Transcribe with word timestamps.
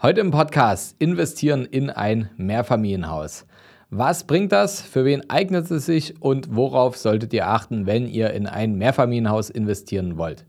Heute 0.00 0.20
im 0.20 0.30
Podcast 0.30 0.94
investieren 1.00 1.64
in 1.64 1.90
ein 1.90 2.30
Mehrfamilienhaus. 2.36 3.46
Was 3.90 4.28
bringt 4.28 4.52
das? 4.52 4.80
Für 4.80 5.04
wen 5.04 5.28
eignet 5.28 5.68
es 5.72 5.86
sich? 5.86 6.22
Und 6.22 6.54
worauf 6.54 6.96
solltet 6.96 7.32
ihr 7.32 7.48
achten, 7.48 7.84
wenn 7.84 8.06
ihr 8.06 8.30
in 8.30 8.46
ein 8.46 8.76
Mehrfamilienhaus 8.76 9.50
investieren 9.50 10.16
wollt? 10.16 10.46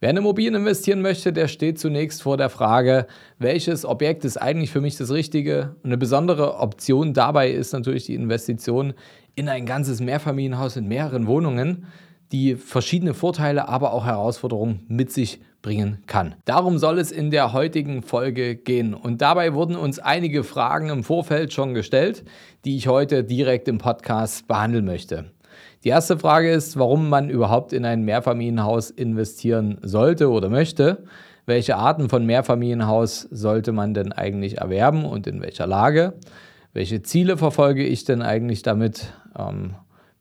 Wer 0.00 0.10
in 0.10 0.18
Immobilien 0.18 0.56
investieren 0.56 1.00
möchte, 1.00 1.32
der 1.32 1.48
steht 1.48 1.78
zunächst 1.78 2.22
vor 2.22 2.36
der 2.36 2.50
Frage, 2.50 3.06
welches 3.38 3.86
Objekt 3.86 4.26
ist 4.26 4.36
eigentlich 4.36 4.72
für 4.72 4.82
mich 4.82 4.98
das 4.98 5.10
Richtige? 5.10 5.76
Eine 5.82 5.96
besondere 5.96 6.58
Option 6.58 7.14
dabei 7.14 7.50
ist 7.52 7.72
natürlich 7.72 8.04
die 8.04 8.14
Investition 8.14 8.92
in 9.36 9.48
ein 9.48 9.64
ganzes 9.64 10.02
Mehrfamilienhaus 10.02 10.76
in 10.76 10.86
mehreren 10.86 11.26
Wohnungen 11.26 11.86
die 12.32 12.56
verschiedene 12.56 13.14
Vorteile, 13.14 13.68
aber 13.68 13.92
auch 13.92 14.04
Herausforderungen 14.04 14.84
mit 14.88 15.12
sich 15.12 15.40
bringen 15.66 15.98
kann. 16.06 16.36
Darum 16.44 16.78
soll 16.78 16.96
es 17.00 17.10
in 17.10 17.32
der 17.32 17.52
heutigen 17.52 18.02
Folge 18.02 18.54
gehen. 18.54 18.94
Und 18.94 19.20
dabei 19.20 19.52
wurden 19.52 19.74
uns 19.74 19.98
einige 19.98 20.44
Fragen 20.44 20.90
im 20.90 21.02
Vorfeld 21.02 21.52
schon 21.52 21.74
gestellt, 21.74 22.22
die 22.64 22.76
ich 22.76 22.86
heute 22.86 23.24
direkt 23.24 23.66
im 23.66 23.78
Podcast 23.78 24.46
behandeln 24.46 24.84
möchte. 24.84 25.32
Die 25.82 25.88
erste 25.88 26.20
Frage 26.20 26.52
ist, 26.52 26.78
warum 26.78 27.08
man 27.08 27.30
überhaupt 27.30 27.72
in 27.72 27.84
ein 27.84 28.04
Mehrfamilienhaus 28.04 28.90
investieren 28.90 29.78
sollte 29.82 30.30
oder 30.30 30.50
möchte. 30.50 31.02
Welche 31.46 31.74
Arten 31.74 32.08
von 32.08 32.24
Mehrfamilienhaus 32.24 33.22
sollte 33.22 33.72
man 33.72 33.92
denn 33.92 34.12
eigentlich 34.12 34.58
erwerben 34.58 35.04
und 35.04 35.26
in 35.26 35.42
welcher 35.42 35.66
Lage? 35.66 36.12
Welche 36.74 37.02
Ziele 37.02 37.36
verfolge 37.36 37.84
ich 37.84 38.04
denn 38.04 38.22
eigentlich 38.22 38.62
damit? 38.62 39.12
Ähm, 39.36 39.74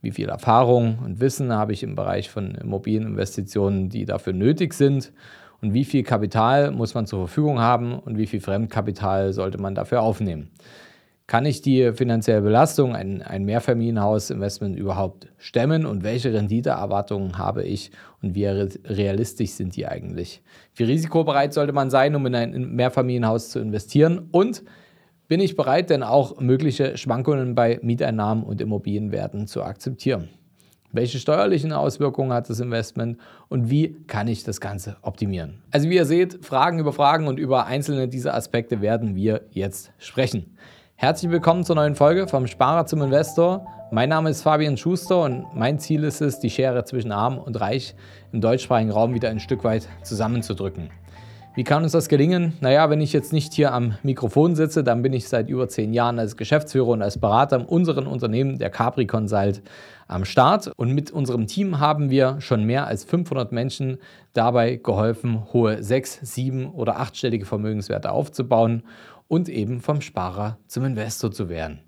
wie 0.06 0.12
viel 0.12 0.30
Erfahrung 0.30 1.00
und 1.04 1.20
Wissen 1.20 1.52
habe 1.52 1.74
ich 1.74 1.84
im 1.84 1.96
Bereich 1.96 2.30
von 2.30 2.56
Immobilieninvestitionen, 2.56 3.90
die 3.90 4.06
dafür 4.06 4.34
nötig 4.34 4.74
sind 4.76 5.12
und 5.62 5.74
wie 5.74 5.84
viel 5.84 6.04
Kapital 6.04 6.72
muss 6.72 6.94
man 6.94 7.08
zur 7.08 7.28
Verfügung 7.28 7.60
haben 7.60 7.98
und 7.98 8.18
wie 8.18 8.28
viel 8.28 8.40
Fremdkapital 8.40 9.34
sollte 9.34 9.58
man 9.58 9.74
dafür 9.74 10.02
aufnehmen. 10.02 10.52
Kann 11.28 11.48
ich 11.48 11.64
die 11.64 11.92
finanzielle 11.94 12.44
Belastung, 12.44 12.96
ein, 12.96 13.24
ein 13.24 13.46
Mehrfamilienhausinvestment 13.46 14.78
überhaupt 14.78 15.28
stemmen 15.40 15.88
und 15.88 16.04
welche 16.04 16.32
Renditeerwartungen 16.32 17.40
habe 17.40 17.64
ich 17.64 17.90
und 18.22 18.36
wie 18.36 18.46
realistisch 18.46 19.52
sind 19.52 19.76
die 19.76 19.88
eigentlich? 19.88 20.44
Wie 20.76 20.84
risikobereit 20.84 21.52
sollte 21.52 21.74
man 21.74 21.90
sein, 21.90 22.16
um 22.16 22.28
in 22.28 22.36
ein 22.36 22.76
Mehrfamilienhaus 22.76 23.50
zu 23.50 23.58
investieren 23.58 24.30
und 24.32 24.62
bin 25.28 25.40
ich 25.40 25.56
bereit, 25.56 25.90
denn 25.90 26.04
auch 26.04 26.40
mögliche 26.40 26.98
Schwankungen 26.98 27.56
bei 27.56 27.80
Mieteinnahmen 27.82 28.44
und 28.44 28.62
Immobilienwerten 28.62 29.48
zu 29.48 29.64
akzeptieren? 29.64 30.30
Welche 30.92 31.20
steuerlichen 31.20 31.74
Auswirkungen 31.74 32.32
hat 32.32 32.50
das 32.50 32.62
Investment 32.62 33.18
und 33.50 33.70
wie 33.70 33.98
kann 34.08 34.28
ich 34.28 34.44
das 34.44 34.62
Ganze 34.62 34.96
optimieren? 35.02 35.62
Also 35.72 35.90
wie 35.90 35.96
ihr 35.96 36.06
seht, 36.06 36.46
Fragen 36.46 36.80
über 36.80 36.94
Fragen 36.94 37.28
und 37.28 37.38
über 37.38 37.66
einzelne 37.66 38.08
dieser 38.08 38.34
Aspekte 38.34 38.82
werden 38.82 39.16
wir 39.16 39.42
jetzt 39.52 39.92
sprechen. 39.98 40.56
Herzlich 40.96 41.30
willkommen 41.30 41.66
zur 41.66 41.76
neuen 41.76 41.96
Folge 41.96 42.28
vom 42.28 42.48
Sparer 42.48 42.86
zum 42.86 43.02
Investor. 43.02 43.68
Mein 43.92 44.08
Name 44.08 44.30
ist 44.30 44.44
Fabian 44.44 44.78
Schuster 44.78 45.24
und 45.24 45.46
mein 45.54 45.80
Ziel 45.80 46.06
ist 46.06 46.22
es, 46.22 46.40
die 46.40 46.50
Schere 46.50 46.86
zwischen 46.86 47.12
Arm 47.12 47.38
und 47.38 47.60
Reich 47.60 47.96
im 48.32 48.40
deutschsprachigen 48.40 48.92
Raum 48.92 49.14
wieder 49.14 49.30
ein 49.30 49.42
Stück 49.42 49.66
weit 49.66 49.90
zusammenzudrücken. 50.04 50.90
Wie 51.56 51.64
kann 51.64 51.84
uns 51.84 51.94
das 51.94 52.10
gelingen? 52.10 52.52
Naja, 52.60 52.90
wenn 52.90 53.00
ich 53.00 53.14
jetzt 53.14 53.32
nicht 53.32 53.54
hier 53.54 53.74
am 53.74 53.98
Mikrofon 54.04 54.56
sitze, 54.56 54.84
dann 54.84 55.02
bin 55.02 55.14
ich 55.14 55.30
seit 55.30 55.48
über 55.48 55.70
zehn 55.70 55.94
Jahren 55.94 56.20
als 56.20 56.36
Geschäftsführer 56.36 56.90
und 56.90 57.02
als 57.02 57.18
Berater 57.18 57.56
in 57.56 57.66
unserem 57.66 58.08
Unternehmen, 58.08 58.60
der 58.60 58.70
Capri 58.70 59.08
Consult, 59.08 59.62
am 60.10 60.26
Start. 60.26 60.70
Und 60.76 60.92
mit 60.92 61.12
unserem 61.12 61.48
Team 61.48 61.80
haben 61.80 62.10
wir 62.10 62.42
schon 62.42 62.66
mehr 62.66 62.88
als 62.88 63.06
500 63.06 63.54
Menschen 63.54 64.00
dabei 64.34 64.76
geholfen, 64.76 65.46
hohe 65.54 65.82
sechs-, 65.82 66.20
sieben- 66.22 66.72
oder 66.72 67.00
achtstellige 67.00 67.46
Vermögenswerte 67.46 68.12
aufzubauen 68.12 68.84
und 69.30 69.48
eben 69.48 69.80
vom 69.80 70.02
Sparer 70.02 70.58
zum 70.68 70.84
Investor 70.84 71.32
zu 71.32 71.48
werden. 71.48 71.85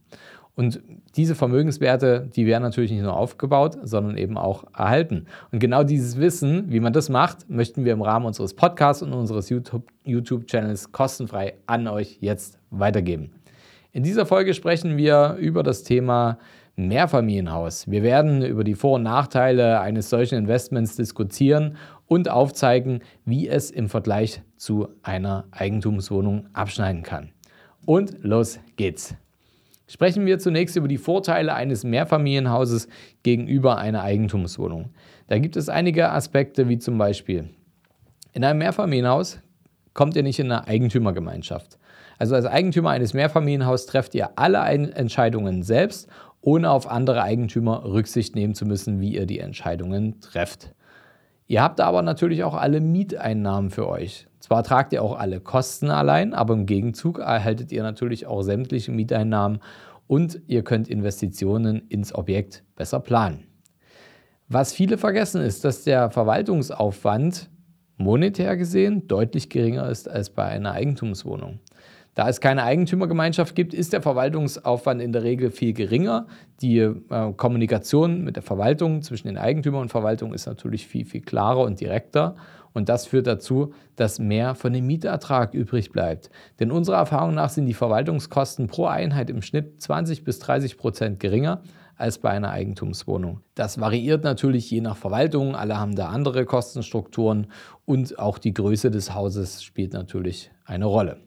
Und 0.57 0.81
diese 1.15 1.35
Vermögenswerte, 1.35 2.27
die 2.35 2.47
werden 2.47 2.63
natürlich 2.63 2.91
nicht 2.91 3.03
nur 3.03 3.15
aufgebaut, 3.15 3.77
sondern 3.83 4.17
eben 4.17 4.39
auch 4.39 4.63
erhalten. 4.75 5.27
Und 5.51 5.59
genau 5.59 5.83
dieses 5.83 6.17
Wissen, 6.17 6.71
wie 6.71 6.79
man 6.79 6.93
das 6.93 7.09
macht, 7.09 7.47
möchten 7.47 7.85
wir 7.85 7.93
im 7.93 8.01
Rahmen 8.01 8.25
unseres 8.25 8.55
Podcasts 8.55 9.03
und 9.03 9.13
unseres 9.13 9.49
YouTube-Channels 10.03 10.91
kostenfrei 10.91 11.53
an 11.67 11.87
euch 11.87 12.17
jetzt 12.21 12.57
weitergeben. 12.71 13.29
In 13.91 14.01
dieser 14.01 14.25
Folge 14.25 14.55
sprechen 14.55 14.97
wir 14.97 15.35
über 15.39 15.61
das 15.61 15.83
Thema 15.83 16.39
Mehrfamilienhaus. 16.75 17.87
Wir 17.87 18.01
werden 18.01 18.43
über 18.43 18.63
die 18.63 18.73
Vor- 18.75 18.95
und 18.95 19.03
Nachteile 19.03 19.79
eines 19.79 20.09
solchen 20.09 20.39
Investments 20.39 20.95
diskutieren 20.95 21.77
und 22.07 22.29
aufzeigen, 22.29 23.01
wie 23.25 23.47
es 23.47 23.69
im 23.69 23.89
Vergleich 23.89 24.41
zu 24.55 24.87
einer 25.03 25.45
Eigentumswohnung 25.51 26.47
abschneiden 26.53 27.03
kann. 27.03 27.29
Und 27.85 28.23
los 28.23 28.59
geht's. 28.75 29.15
Sprechen 29.87 30.25
wir 30.25 30.37
zunächst 30.37 30.75
über 30.75 30.87
die 30.87 30.97
Vorteile 30.97 31.53
eines 31.53 31.83
Mehrfamilienhauses 31.83 32.89
gegenüber 33.23 33.77
einer 33.77 34.03
Eigentumswohnung. 34.03 34.89
Da 35.27 35.39
gibt 35.39 35.55
es 35.55 35.69
einige 35.69 36.11
Aspekte, 36.11 36.67
wie 36.67 36.77
zum 36.77 36.97
Beispiel, 36.97 37.49
in 38.33 38.43
einem 38.43 38.59
Mehrfamilienhaus 38.59 39.39
kommt 39.93 40.15
ihr 40.15 40.23
nicht 40.23 40.39
in 40.39 40.51
eine 40.51 40.67
Eigentümergemeinschaft. 40.67 41.79
Also 42.19 42.35
als 42.35 42.45
Eigentümer 42.45 42.91
eines 42.91 43.13
Mehrfamilienhauses 43.13 43.87
trefft 43.87 44.13
ihr 44.13 44.31
alle 44.37 44.59
Entscheidungen 44.59 45.63
selbst, 45.63 46.07
ohne 46.41 46.69
auf 46.69 46.89
andere 46.89 47.23
Eigentümer 47.23 47.83
Rücksicht 47.83 48.35
nehmen 48.35 48.55
zu 48.55 48.65
müssen, 48.65 48.99
wie 48.99 49.15
ihr 49.15 49.25
die 49.25 49.39
Entscheidungen 49.39 50.19
trefft. 50.21 50.73
Ihr 51.47 51.61
habt 51.61 51.79
aber 51.79 52.01
natürlich 52.01 52.43
auch 52.43 52.55
alle 52.55 52.81
Mieteinnahmen 52.81 53.69
für 53.69 53.87
euch. 53.87 54.27
Zwar 54.39 54.63
tragt 54.63 54.91
ihr 54.93 55.01
auch 55.01 55.17
alle 55.17 55.39
Kosten 55.39 55.89
allein, 55.89 56.33
aber 56.33 56.53
im 56.53 56.65
Gegenzug 56.65 57.19
erhaltet 57.19 57.71
ihr 57.71 57.83
natürlich 57.83 58.27
auch 58.27 58.41
sämtliche 58.41 58.91
Mieteinnahmen 58.91 59.59
und 60.07 60.41
ihr 60.47 60.63
könnt 60.63 60.89
Investitionen 60.89 61.87
ins 61.89 62.13
Objekt 62.13 62.63
besser 62.75 62.99
planen. 62.99 63.47
Was 64.49 64.73
viele 64.73 64.97
vergessen 64.97 65.41
ist, 65.41 65.65
dass 65.65 65.83
der 65.83 66.09
Verwaltungsaufwand 66.11 67.49
monetär 67.97 68.55
gesehen 68.55 69.07
deutlich 69.07 69.49
geringer 69.49 69.89
ist 69.89 70.09
als 70.09 70.29
bei 70.29 70.45
einer 70.45 70.71
Eigentumswohnung. 70.73 71.59
Da 72.17 72.27
es 72.27 72.41
keine 72.41 72.63
Eigentümergemeinschaft 72.63 73.53
gibt, 73.53 73.75
ist 73.75 73.93
der 73.93 74.01
Verwaltungsaufwand 74.01 75.03
in 75.03 75.11
der 75.11 75.21
Regel 75.21 75.51
viel 75.51 75.73
geringer. 75.73 76.25
Die 76.61 76.79
äh, 76.79 76.95
Kommunikation 77.37 78.23
mit 78.23 78.37
der 78.37 78.41
Verwaltung 78.41 79.03
zwischen 79.03 79.27
den 79.27 79.37
Eigentümern 79.37 79.81
und 79.81 79.89
Verwaltung 79.89 80.33
ist 80.33 80.47
natürlich 80.47 80.87
viel, 80.87 81.05
viel 81.05 81.21
klarer 81.21 81.59
und 81.59 81.79
direkter. 81.79 82.35
Und 82.73 82.89
das 82.89 83.05
führt 83.05 83.27
dazu, 83.27 83.71
dass 83.97 84.17
mehr 84.17 84.55
von 84.55 84.73
dem 84.73 84.87
Mietertrag 84.87 85.53
übrig 85.53 85.91
bleibt. 85.91 86.31
Denn 86.59 86.71
unserer 86.71 86.97
Erfahrung 86.97 87.35
nach 87.35 87.51
sind 87.51 87.67
die 87.67 87.75
Verwaltungskosten 87.75 88.65
pro 88.65 88.87
Einheit 88.87 89.29
im 89.29 89.43
Schnitt 89.43 89.79
20 89.79 90.23
bis 90.23 90.39
30 90.39 90.75
Prozent 90.79 91.19
geringer 91.19 91.61
als 91.97 92.17
bei 92.17 92.31
einer 92.31 92.49
Eigentumswohnung. 92.49 93.41
Das 93.53 93.79
variiert 93.79 94.23
natürlich 94.23 94.71
je 94.71 94.81
nach 94.81 94.97
Verwaltung. 94.97 95.55
Alle 95.55 95.79
haben 95.79 95.95
da 95.95 96.07
andere 96.07 96.45
Kostenstrukturen 96.45 97.45
und 97.85 98.17
auch 98.17 98.39
die 98.39 98.55
Größe 98.55 98.89
des 98.89 99.13
Hauses 99.13 99.61
spielt 99.61 99.93
natürlich 99.93 100.49
eine 100.65 100.85
Rolle. 100.85 101.26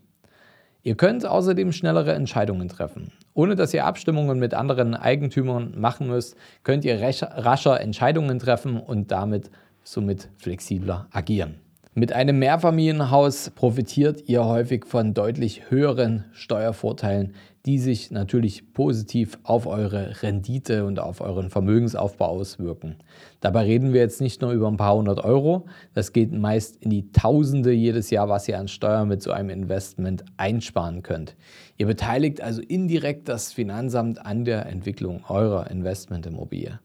Ihr 0.83 0.97
könnt 0.97 1.27
außerdem 1.27 1.73
schnellere 1.73 2.15
Entscheidungen 2.15 2.69
treffen. 2.69 3.13
Ohne 3.35 3.55
dass 3.55 3.75
ihr 3.75 3.85
Abstimmungen 3.85 4.39
mit 4.39 4.55
anderen 4.55 4.95
Eigentümern 4.95 5.75
machen 5.77 6.09
müsst, 6.09 6.37
könnt 6.65 6.85
ihr 6.85 7.01
rascher 7.01 7.81
Entscheidungen 7.81 8.39
treffen 8.39 8.79
und 8.79 9.11
damit 9.11 9.51
somit 9.85 10.29
flexibler 10.37 11.07
agieren. 11.11 11.57
Mit 11.93 12.13
einem 12.13 12.39
Mehrfamilienhaus 12.39 13.51
profitiert 13.51 14.29
ihr 14.29 14.45
häufig 14.45 14.87
von 14.87 15.13
deutlich 15.13 15.71
höheren 15.71 16.25
Steuervorteilen, 16.33 17.35
die 17.66 17.78
sich 17.78 18.10
natürlich 18.10 18.72
positiv 18.72 19.38
auf 19.43 19.66
eure 19.66 20.22
Rendite 20.22 20.87
und 20.87 20.98
auf 20.98 21.21
euren 21.21 21.50
Vermögensaufbau 21.50 22.26
auswirken. 22.26 22.97
Dabei 23.41 23.62
reden 23.62 23.93
wir 23.93 24.00
jetzt 24.00 24.21
nicht 24.21 24.41
nur 24.41 24.53
über 24.53 24.69
ein 24.69 24.78
paar 24.78 24.97
hundert 24.97 25.22
Euro, 25.22 25.66
das 25.93 26.12
geht 26.12 26.32
meist 26.32 26.76
in 26.82 26.91
die 26.91 27.12
Tausende 27.12 27.72
jedes 27.72 28.10
Jahr, 28.10 28.28
was 28.28 28.48
ihr 28.48 28.59
an 28.59 28.69
Steuern 28.69 29.09
mit 29.09 29.22
so 29.22 29.32
einem 29.32 29.50
Investment 29.50 30.25
einsparen 30.37 31.03
könnt. 31.03 31.37
Ihr 31.77 31.86
beteiligt 31.86 32.41
also 32.41 32.62
indirekt 32.62 33.28
das 33.28 33.53
Finanzamt 33.53 34.24
an 34.24 34.45
der 34.45 34.66
Entwicklung 34.66 35.24
eurer 35.28 35.71
Investmentimmobilie. 35.71 36.80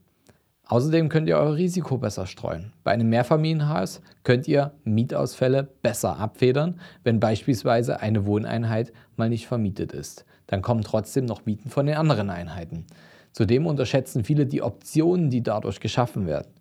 Außerdem 0.68 1.10
könnt 1.10 1.30
ihr 1.30 1.38
euer 1.38 1.56
Risiko 1.56 2.00
besser 2.00 2.26
streuen. 2.26 2.74
Bei 2.84 2.92
einem 2.92 3.10
Mehrfamilienhaus 3.10 4.02
könnt 4.24 4.48
ihr 4.48 4.72
Mietausfälle 4.84 5.64
besser 5.64 6.18
abfedern, 6.18 6.80
wenn 7.04 7.20
beispielsweise 7.20 8.00
eine 8.00 8.26
Wohneinheit 8.26 8.92
mal 9.16 9.30
nicht 9.30 9.46
vermietet 9.46 9.94
ist. 9.94 10.26
Dann 10.48 10.62
kommen 10.62 10.82
trotzdem 10.82 11.26
noch 11.26 11.46
Mieten 11.46 11.70
von 11.70 11.86
den 11.86 11.96
anderen 11.96 12.30
Einheiten. 12.30 12.86
Zudem 13.32 13.66
unterschätzen 13.66 14.24
viele 14.24 14.46
die 14.46 14.62
Optionen, 14.62 15.30
die 15.30 15.44
dadurch 15.44 15.80
geschaffen 15.80 16.26
werden. 16.26 16.54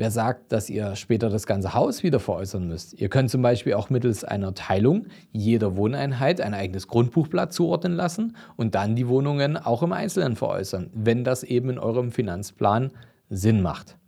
Wer 0.00 0.10
sagt, 0.10 0.50
dass 0.50 0.70
ihr 0.70 0.96
später 0.96 1.28
das 1.28 1.46
ganze 1.46 1.74
Haus 1.74 2.02
wieder 2.02 2.20
veräußern 2.20 2.66
müsst? 2.66 2.98
Ihr 2.98 3.10
könnt 3.10 3.30
zum 3.30 3.42
Beispiel 3.42 3.74
auch 3.74 3.90
mittels 3.90 4.24
einer 4.24 4.54
Teilung 4.54 5.08
jeder 5.30 5.76
Wohneinheit 5.76 6.40
ein 6.40 6.54
eigenes 6.54 6.88
Grundbuchblatt 6.88 7.52
zuordnen 7.52 7.92
lassen 7.92 8.34
und 8.56 8.74
dann 8.74 8.96
die 8.96 9.08
Wohnungen 9.08 9.58
auch 9.58 9.82
im 9.82 9.92
Einzelnen 9.92 10.36
veräußern, 10.36 10.88
wenn 10.94 11.22
das 11.22 11.42
eben 11.42 11.68
in 11.68 11.78
eurem 11.78 12.12
Finanzplan 12.12 12.92
Sinn 13.28 13.60
macht. 13.60 13.98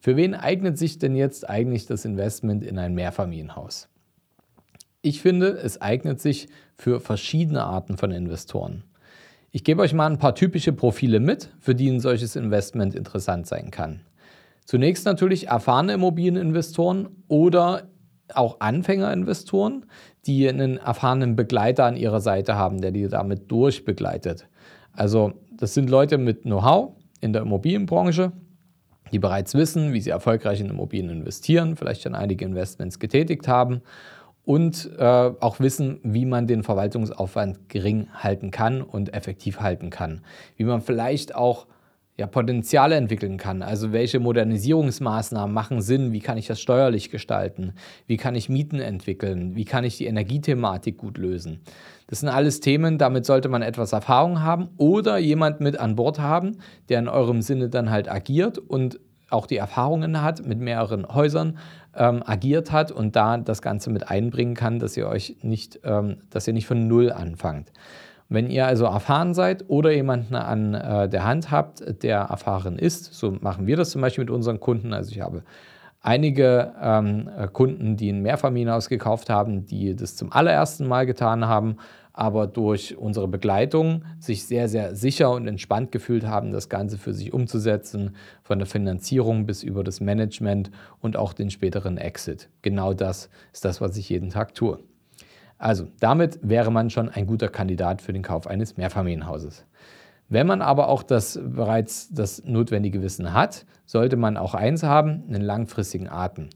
Für 0.00 0.16
wen 0.16 0.34
eignet 0.34 0.78
sich 0.78 0.98
denn 0.98 1.14
jetzt 1.14 1.48
eigentlich 1.48 1.84
das 1.84 2.06
Investment 2.06 2.64
in 2.64 2.78
ein 2.78 2.94
Mehrfamilienhaus? 2.94 3.88
Ich 5.06 5.20
finde, 5.20 5.48
es 5.48 5.82
eignet 5.82 6.18
sich 6.18 6.48
für 6.78 6.98
verschiedene 6.98 7.62
Arten 7.62 7.98
von 7.98 8.10
Investoren. 8.10 8.84
Ich 9.50 9.62
gebe 9.62 9.82
euch 9.82 9.92
mal 9.92 10.10
ein 10.10 10.16
paar 10.16 10.34
typische 10.34 10.72
Profile 10.72 11.20
mit, 11.20 11.50
für 11.60 11.74
die 11.74 11.90
ein 11.90 12.00
solches 12.00 12.36
Investment 12.36 12.94
interessant 12.94 13.46
sein 13.46 13.70
kann. 13.70 14.00
Zunächst 14.64 15.04
natürlich 15.04 15.48
erfahrene 15.48 15.92
Immobilieninvestoren 15.92 17.08
oder 17.28 17.82
auch 18.32 18.60
Anfängerinvestoren, 18.60 19.84
die 20.24 20.48
einen 20.48 20.78
erfahrenen 20.78 21.36
Begleiter 21.36 21.84
an 21.84 21.96
ihrer 21.96 22.22
Seite 22.22 22.54
haben, 22.54 22.80
der 22.80 22.90
die 22.90 23.06
damit 23.06 23.50
durchbegleitet. 23.50 24.48
Also 24.94 25.34
das 25.54 25.74
sind 25.74 25.90
Leute 25.90 26.16
mit 26.16 26.44
Know-how 26.44 26.94
in 27.20 27.34
der 27.34 27.42
Immobilienbranche, 27.42 28.32
die 29.12 29.18
bereits 29.18 29.52
wissen, 29.52 29.92
wie 29.92 30.00
sie 30.00 30.08
erfolgreich 30.08 30.62
in 30.62 30.70
Immobilien 30.70 31.10
investieren, 31.10 31.76
vielleicht 31.76 32.00
schon 32.00 32.14
einige 32.14 32.46
Investments 32.46 32.98
getätigt 32.98 33.46
haben 33.48 33.82
und 34.44 34.90
äh, 34.98 35.02
auch 35.02 35.60
wissen, 35.60 36.00
wie 36.02 36.26
man 36.26 36.46
den 36.46 36.62
Verwaltungsaufwand 36.62 37.68
gering 37.68 38.08
halten 38.12 38.50
kann 38.50 38.82
und 38.82 39.14
effektiv 39.14 39.60
halten 39.60 39.90
kann. 39.90 40.22
Wie 40.56 40.64
man 40.64 40.80
vielleicht 40.80 41.34
auch 41.34 41.66
ja, 42.16 42.28
Potenziale 42.28 42.94
entwickeln 42.94 43.38
kann. 43.38 43.62
Also 43.62 43.92
welche 43.92 44.20
Modernisierungsmaßnahmen 44.20 45.52
machen 45.52 45.80
Sinn? 45.80 46.12
Wie 46.12 46.20
kann 46.20 46.38
ich 46.38 46.46
das 46.46 46.60
steuerlich 46.60 47.10
gestalten? 47.10 47.72
Wie 48.06 48.16
kann 48.16 48.36
ich 48.36 48.48
Mieten 48.48 48.78
entwickeln? 48.78 49.56
Wie 49.56 49.64
kann 49.64 49.82
ich 49.82 49.96
die 49.96 50.06
Energiethematik 50.06 50.96
gut 50.96 51.18
lösen? 51.18 51.60
Das 52.06 52.20
sind 52.20 52.28
alles 52.28 52.60
Themen, 52.60 52.98
damit 52.98 53.26
sollte 53.26 53.48
man 53.48 53.62
etwas 53.62 53.92
Erfahrung 53.92 54.42
haben 54.42 54.68
oder 54.76 55.18
jemand 55.18 55.60
mit 55.60 55.78
an 55.80 55.96
Bord 55.96 56.20
haben, 56.20 56.58
der 56.88 57.00
in 57.00 57.08
eurem 57.08 57.42
Sinne 57.42 57.68
dann 57.68 57.90
halt 57.90 58.08
agiert 58.08 58.58
und 58.58 59.00
auch 59.34 59.46
die 59.46 59.56
Erfahrungen 59.56 60.22
hat, 60.22 60.46
mit 60.46 60.58
mehreren 60.58 61.06
Häusern 61.06 61.58
ähm, 61.94 62.22
agiert 62.24 62.72
hat 62.72 62.90
und 62.90 63.16
da 63.16 63.36
das 63.36 63.62
Ganze 63.62 63.90
mit 63.90 64.10
einbringen 64.10 64.54
kann, 64.54 64.78
dass 64.78 64.96
ihr 64.96 65.08
euch 65.08 65.36
nicht, 65.42 65.80
ähm, 65.84 66.18
dass 66.30 66.46
ihr 66.46 66.54
nicht 66.54 66.66
von 66.66 66.86
Null 66.86 67.12
anfangt. 67.12 67.72
Wenn 68.28 68.48
ihr 68.48 68.66
also 68.66 68.86
erfahren 68.86 69.34
seid 69.34 69.64
oder 69.68 69.92
jemanden 69.92 70.34
an 70.34 70.74
äh, 70.74 71.08
der 71.08 71.24
Hand 71.24 71.50
habt, 71.50 72.02
der 72.02 72.20
erfahren 72.20 72.78
ist, 72.78 73.12
so 73.14 73.32
machen 73.40 73.66
wir 73.66 73.76
das 73.76 73.90
zum 73.90 74.00
Beispiel 74.00 74.24
mit 74.24 74.30
unseren 74.30 74.60
Kunden. 74.60 74.94
Also 74.94 75.10
ich 75.12 75.20
habe 75.20 75.42
einige 76.00 76.72
ähm, 76.80 77.28
Kunden, 77.52 77.96
die 77.96 78.10
ein 78.10 78.22
Mehrfamilienhaus 78.22 78.88
gekauft 78.88 79.30
haben, 79.30 79.66
die 79.66 79.94
das 79.94 80.16
zum 80.16 80.32
allerersten 80.32 80.86
Mal 80.86 81.06
getan 81.06 81.46
haben 81.46 81.76
aber 82.14 82.46
durch 82.46 82.96
unsere 82.96 83.26
Begleitung 83.26 84.04
sich 84.20 84.46
sehr, 84.46 84.68
sehr 84.68 84.94
sicher 84.94 85.32
und 85.32 85.48
entspannt 85.48 85.90
gefühlt 85.90 86.24
haben, 86.24 86.52
das 86.52 86.68
Ganze 86.68 86.96
für 86.96 87.12
sich 87.12 87.32
umzusetzen, 87.32 88.14
von 88.42 88.58
der 88.58 88.66
Finanzierung 88.66 89.46
bis 89.46 89.64
über 89.64 89.82
das 89.82 90.00
Management 90.00 90.70
und 91.00 91.16
auch 91.16 91.32
den 91.32 91.50
späteren 91.50 91.98
Exit. 91.98 92.48
Genau 92.62 92.94
das 92.94 93.28
ist 93.52 93.64
das, 93.64 93.80
was 93.80 93.96
ich 93.96 94.08
jeden 94.08 94.30
Tag 94.30 94.54
tue. 94.54 94.78
Also 95.58 95.88
damit 95.98 96.38
wäre 96.42 96.70
man 96.70 96.88
schon 96.88 97.08
ein 97.08 97.26
guter 97.26 97.48
Kandidat 97.48 98.00
für 98.00 98.12
den 98.12 98.22
Kauf 98.22 98.46
eines 98.46 98.76
Mehrfamilienhauses. 98.76 99.64
Wenn 100.28 100.46
man 100.46 100.62
aber 100.62 100.88
auch 100.88 101.02
das 101.02 101.38
bereits 101.42 102.10
das 102.10 102.44
notwendige 102.44 103.02
Wissen 103.02 103.34
hat, 103.34 103.66
sollte 103.86 104.16
man 104.16 104.36
auch 104.36 104.54
eins 104.54 104.84
haben, 104.84 105.24
einen 105.28 105.42
langfristigen 105.42 106.08
Atem. 106.08 106.48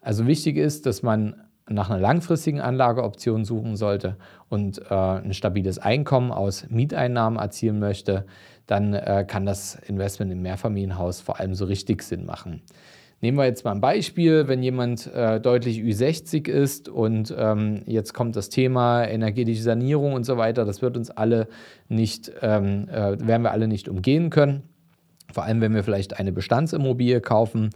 Also 0.00 0.26
wichtig 0.26 0.56
ist, 0.56 0.86
dass 0.86 1.02
man 1.02 1.43
nach 1.68 1.88
einer 1.88 2.00
langfristigen 2.00 2.60
Anlageoption 2.60 3.44
suchen 3.44 3.76
sollte 3.76 4.16
und 4.48 4.78
äh, 4.90 4.94
ein 4.94 5.32
stabiles 5.32 5.78
Einkommen 5.78 6.30
aus 6.30 6.66
Mieteinnahmen 6.68 7.38
erzielen 7.38 7.78
möchte, 7.78 8.26
dann 8.66 8.94
äh, 8.94 9.24
kann 9.26 9.46
das 9.46 9.74
Investment 9.74 10.30
im 10.32 10.42
Mehrfamilienhaus 10.42 11.20
vor 11.20 11.40
allem 11.40 11.54
so 11.54 11.64
richtig 11.64 12.02
Sinn 12.02 12.26
machen. 12.26 12.62
Nehmen 13.20 13.38
wir 13.38 13.46
jetzt 13.46 13.64
mal 13.64 13.72
ein 13.72 13.80
Beispiel, 13.80 14.48
wenn 14.48 14.62
jemand 14.62 15.06
äh, 15.06 15.40
deutlich 15.40 15.78
Ü60 15.78 16.46
ist 16.46 16.90
und 16.90 17.34
ähm, 17.36 17.82
jetzt 17.86 18.12
kommt 18.12 18.36
das 18.36 18.50
Thema 18.50 19.04
energetische 19.04 19.62
Sanierung 19.62 20.12
und 20.12 20.24
so 20.24 20.36
weiter, 20.36 20.66
das 20.66 20.82
wird 20.82 20.98
uns 20.98 21.10
alle 21.10 21.48
nicht, 21.88 22.30
ähm, 22.42 22.86
äh, 22.90 23.18
werden 23.26 23.42
wir 23.42 23.52
alle 23.52 23.66
nicht 23.66 23.88
umgehen 23.88 24.28
können. 24.28 24.73
Vor 25.34 25.44
allem, 25.44 25.60
wenn 25.60 25.74
wir 25.74 25.82
vielleicht 25.82 26.18
eine 26.18 26.32
Bestandsimmobilie 26.32 27.20
kaufen, 27.20 27.70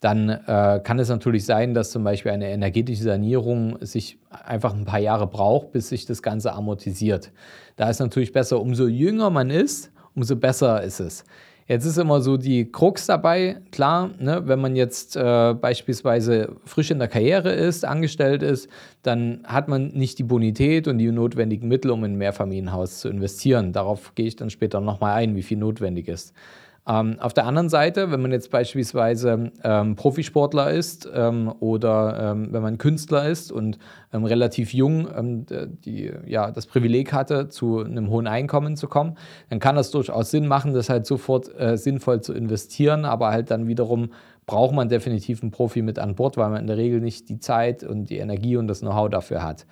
dann 0.00 0.28
äh, 0.28 0.80
kann 0.82 0.98
es 0.98 1.08
natürlich 1.08 1.46
sein, 1.46 1.72
dass 1.72 1.90
zum 1.90 2.04
Beispiel 2.04 2.32
eine 2.32 2.50
energetische 2.50 3.04
Sanierung 3.04 3.78
sich 3.80 4.18
einfach 4.30 4.74
ein 4.74 4.84
paar 4.84 4.98
Jahre 4.98 5.26
braucht, 5.26 5.72
bis 5.72 5.88
sich 5.88 6.04
das 6.04 6.22
Ganze 6.22 6.52
amortisiert. 6.52 7.30
Da 7.76 7.88
ist 7.88 8.00
natürlich 8.00 8.32
besser, 8.32 8.60
umso 8.60 8.86
jünger 8.86 9.30
man 9.30 9.50
ist, 9.50 9.92
umso 10.14 10.36
besser 10.36 10.82
ist 10.82 11.00
es. 11.00 11.24
Jetzt 11.66 11.86
ist 11.86 11.96
immer 11.96 12.20
so 12.20 12.36
die 12.36 12.70
Krux 12.70 13.06
dabei, 13.06 13.56
klar, 13.72 14.10
ne, 14.18 14.42
wenn 14.44 14.60
man 14.60 14.76
jetzt 14.76 15.16
äh, 15.16 15.54
beispielsweise 15.54 16.56
frisch 16.66 16.90
in 16.90 16.98
der 16.98 17.08
Karriere 17.08 17.52
ist, 17.52 17.86
angestellt 17.86 18.42
ist, 18.42 18.68
dann 19.02 19.40
hat 19.44 19.66
man 19.68 19.88
nicht 19.88 20.18
die 20.18 20.24
Bonität 20.24 20.88
und 20.88 20.98
die 20.98 21.10
notwendigen 21.10 21.66
Mittel, 21.68 21.90
um 21.90 22.04
in 22.04 22.12
ein 22.12 22.18
Mehrfamilienhaus 22.18 23.00
zu 23.00 23.08
investieren. 23.08 23.72
Darauf 23.72 24.14
gehe 24.14 24.26
ich 24.26 24.36
dann 24.36 24.50
später 24.50 24.82
nochmal 24.82 25.14
ein, 25.14 25.36
wie 25.36 25.42
viel 25.42 25.56
notwendig 25.56 26.08
ist. 26.08 26.34
Ähm, 26.86 27.18
auf 27.18 27.32
der 27.32 27.46
anderen 27.46 27.70
Seite, 27.70 28.10
wenn 28.10 28.20
man 28.20 28.30
jetzt 28.30 28.50
beispielsweise 28.50 29.52
ähm, 29.62 29.96
Profisportler 29.96 30.70
ist 30.70 31.08
ähm, 31.14 31.50
oder 31.60 32.32
ähm, 32.32 32.48
wenn 32.50 32.62
man 32.62 32.76
Künstler 32.76 33.26
ist 33.26 33.50
und 33.50 33.78
ähm, 34.12 34.24
relativ 34.24 34.74
jung 34.74 35.08
ähm, 35.16 35.46
die, 35.84 36.12
ja, 36.26 36.50
das 36.50 36.66
Privileg 36.66 37.14
hatte, 37.14 37.48
zu 37.48 37.78
einem 37.78 38.10
hohen 38.10 38.26
Einkommen 38.26 38.76
zu 38.76 38.86
kommen, 38.86 39.16
dann 39.48 39.60
kann 39.60 39.76
das 39.76 39.90
durchaus 39.92 40.30
Sinn 40.30 40.46
machen, 40.46 40.74
das 40.74 40.90
halt 40.90 41.06
sofort 41.06 41.48
äh, 41.58 41.78
sinnvoll 41.78 42.20
zu 42.20 42.34
investieren, 42.34 43.06
aber 43.06 43.30
halt 43.30 43.50
dann 43.50 43.66
wiederum 43.66 44.10
braucht 44.44 44.74
man 44.74 44.90
definitiv 44.90 45.40
einen 45.40 45.52
Profi 45.52 45.80
mit 45.80 45.98
an 45.98 46.14
Bord, 46.14 46.36
weil 46.36 46.50
man 46.50 46.60
in 46.60 46.66
der 46.66 46.76
Regel 46.76 47.00
nicht 47.00 47.30
die 47.30 47.38
Zeit 47.38 47.82
und 47.82 48.10
die 48.10 48.18
Energie 48.18 48.58
und 48.58 48.68
das 48.68 48.80
Know-how 48.80 49.08
dafür 49.08 49.42
hat. 49.42 49.64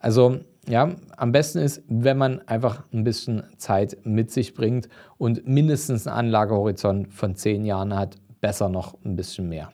Also 0.00 0.40
ja, 0.66 0.94
am 1.16 1.32
besten 1.32 1.58
ist, 1.58 1.82
wenn 1.88 2.18
man 2.18 2.46
einfach 2.46 2.84
ein 2.92 3.04
bisschen 3.04 3.42
Zeit 3.56 3.98
mit 4.04 4.30
sich 4.30 4.54
bringt 4.54 4.88
und 5.16 5.46
mindestens 5.46 6.06
einen 6.06 6.26
Anlagehorizont 6.26 7.12
von 7.12 7.34
zehn 7.36 7.64
Jahren 7.64 7.94
hat, 7.94 8.16
besser 8.40 8.68
noch 8.68 8.94
ein 9.04 9.16
bisschen 9.16 9.48
mehr. 9.48 9.70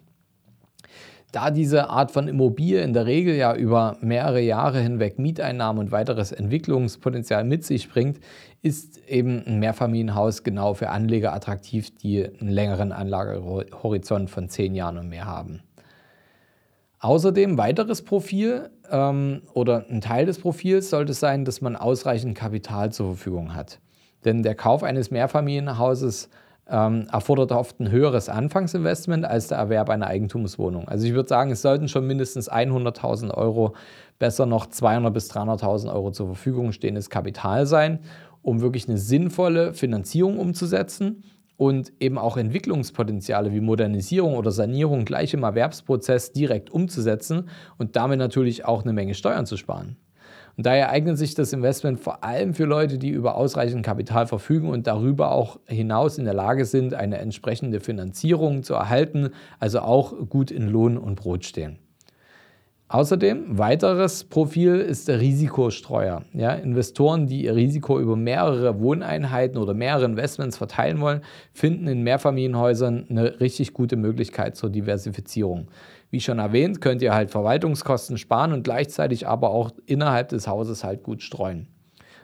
Da 1.32 1.50
diese 1.50 1.90
Art 1.90 2.12
von 2.12 2.28
Immobilie 2.28 2.80
in 2.80 2.92
der 2.92 3.06
Regel 3.06 3.34
ja 3.34 3.56
über 3.56 3.96
mehrere 4.00 4.40
Jahre 4.40 4.78
hinweg 4.78 5.18
Mieteinnahmen 5.18 5.80
und 5.80 5.90
weiteres 5.90 6.30
Entwicklungspotenzial 6.30 7.42
mit 7.42 7.64
sich 7.64 7.88
bringt, 7.88 8.20
ist 8.62 8.98
eben 9.08 9.44
ein 9.44 9.58
Mehrfamilienhaus 9.58 10.44
genau 10.44 10.74
für 10.74 10.90
Anleger 10.90 11.32
attraktiv, 11.32 11.90
die 11.96 12.24
einen 12.24 12.50
längeren 12.50 12.92
Anlagehorizont 12.92 14.30
von 14.30 14.48
zehn 14.48 14.76
Jahren 14.76 14.96
und 14.96 15.08
mehr 15.08 15.26
haben. 15.26 15.64
Außerdem 17.00 17.58
weiteres 17.58 18.02
Profil 18.02 18.70
ähm, 18.90 19.42
oder 19.52 19.84
ein 19.88 20.00
Teil 20.00 20.26
des 20.26 20.38
Profils 20.38 20.90
sollte 20.90 21.12
sein, 21.12 21.44
dass 21.44 21.60
man 21.60 21.76
ausreichend 21.76 22.36
Kapital 22.36 22.92
zur 22.92 23.14
Verfügung 23.14 23.54
hat. 23.54 23.80
Denn 24.24 24.42
der 24.42 24.54
Kauf 24.54 24.82
eines 24.82 25.10
Mehrfamilienhauses 25.10 26.30
ähm, 26.68 27.06
erfordert 27.12 27.52
oft 27.52 27.78
ein 27.80 27.90
höheres 27.90 28.28
Anfangsinvestment 28.28 29.24
als 29.24 29.48
der 29.48 29.58
Erwerb 29.58 29.90
einer 29.90 30.06
Eigentumswohnung. 30.06 30.88
Also 30.88 31.06
ich 31.06 31.12
würde 31.12 31.28
sagen, 31.28 31.50
es 31.50 31.62
sollten 31.62 31.88
schon 31.88 32.06
mindestens 32.06 32.50
100.000 32.50 33.32
Euro, 33.32 33.74
besser 34.18 34.46
noch 34.46 34.66
200.000 34.66 35.10
bis 35.10 35.30
300.000 35.30 35.92
Euro 35.92 36.10
zur 36.10 36.26
Verfügung 36.28 36.72
stehendes 36.72 37.10
Kapital 37.10 37.66
sein, 37.66 37.98
um 38.42 38.60
wirklich 38.62 38.88
eine 38.88 38.98
sinnvolle 38.98 39.74
Finanzierung 39.74 40.38
umzusetzen 40.38 41.22
und 41.56 41.92
eben 42.00 42.18
auch 42.18 42.36
Entwicklungspotenziale 42.36 43.52
wie 43.52 43.60
Modernisierung 43.60 44.34
oder 44.34 44.50
Sanierung 44.50 45.04
gleich 45.04 45.34
im 45.34 45.42
Erwerbsprozess 45.42 46.32
direkt 46.32 46.70
umzusetzen 46.70 47.48
und 47.78 47.96
damit 47.96 48.18
natürlich 48.18 48.64
auch 48.64 48.82
eine 48.82 48.92
Menge 48.92 49.14
Steuern 49.14 49.46
zu 49.46 49.56
sparen. 49.56 49.96
Und 50.56 50.66
daher 50.66 50.90
eignet 50.90 51.18
sich 51.18 51.34
das 51.34 51.52
Investment 51.52 51.98
vor 51.98 52.22
allem 52.22 52.54
für 52.54 52.64
Leute, 52.64 52.98
die 52.98 53.10
über 53.10 53.34
ausreichend 53.34 53.84
Kapital 53.84 54.26
verfügen 54.26 54.68
und 54.68 54.86
darüber 54.86 55.32
auch 55.32 55.58
hinaus 55.66 56.16
in 56.16 56.24
der 56.24 56.34
Lage 56.34 56.64
sind, 56.64 56.94
eine 56.94 57.18
entsprechende 57.18 57.80
Finanzierung 57.80 58.62
zu 58.62 58.74
erhalten, 58.74 59.30
also 59.58 59.80
auch 59.80 60.14
gut 60.28 60.52
in 60.52 60.68
Lohn 60.68 60.96
und 60.96 61.16
Brot 61.16 61.44
stehen. 61.44 61.78
Außerdem, 62.88 63.58
weiteres 63.58 64.24
Profil 64.24 64.76
ist 64.76 65.08
der 65.08 65.18
Risikostreuer. 65.18 66.22
Ja, 66.34 66.52
Investoren, 66.52 67.26
die 67.26 67.44
ihr 67.44 67.56
Risiko 67.56 67.98
über 67.98 68.14
mehrere 68.14 68.78
Wohneinheiten 68.78 69.56
oder 69.56 69.72
mehrere 69.72 70.04
Investments 70.04 70.58
verteilen 70.58 71.00
wollen, 71.00 71.22
finden 71.54 71.88
in 71.88 72.02
Mehrfamilienhäusern 72.02 73.06
eine 73.08 73.40
richtig 73.40 73.72
gute 73.72 73.96
Möglichkeit 73.96 74.56
zur 74.56 74.68
Diversifizierung. 74.68 75.68
Wie 76.10 76.20
schon 76.20 76.38
erwähnt, 76.38 76.82
könnt 76.82 77.00
ihr 77.00 77.14
halt 77.14 77.30
Verwaltungskosten 77.30 78.18
sparen 78.18 78.52
und 78.52 78.64
gleichzeitig 78.64 79.26
aber 79.26 79.50
auch 79.50 79.70
innerhalb 79.86 80.28
des 80.28 80.46
Hauses 80.46 80.84
halt 80.84 81.02
gut 81.02 81.22
streuen. 81.22 81.68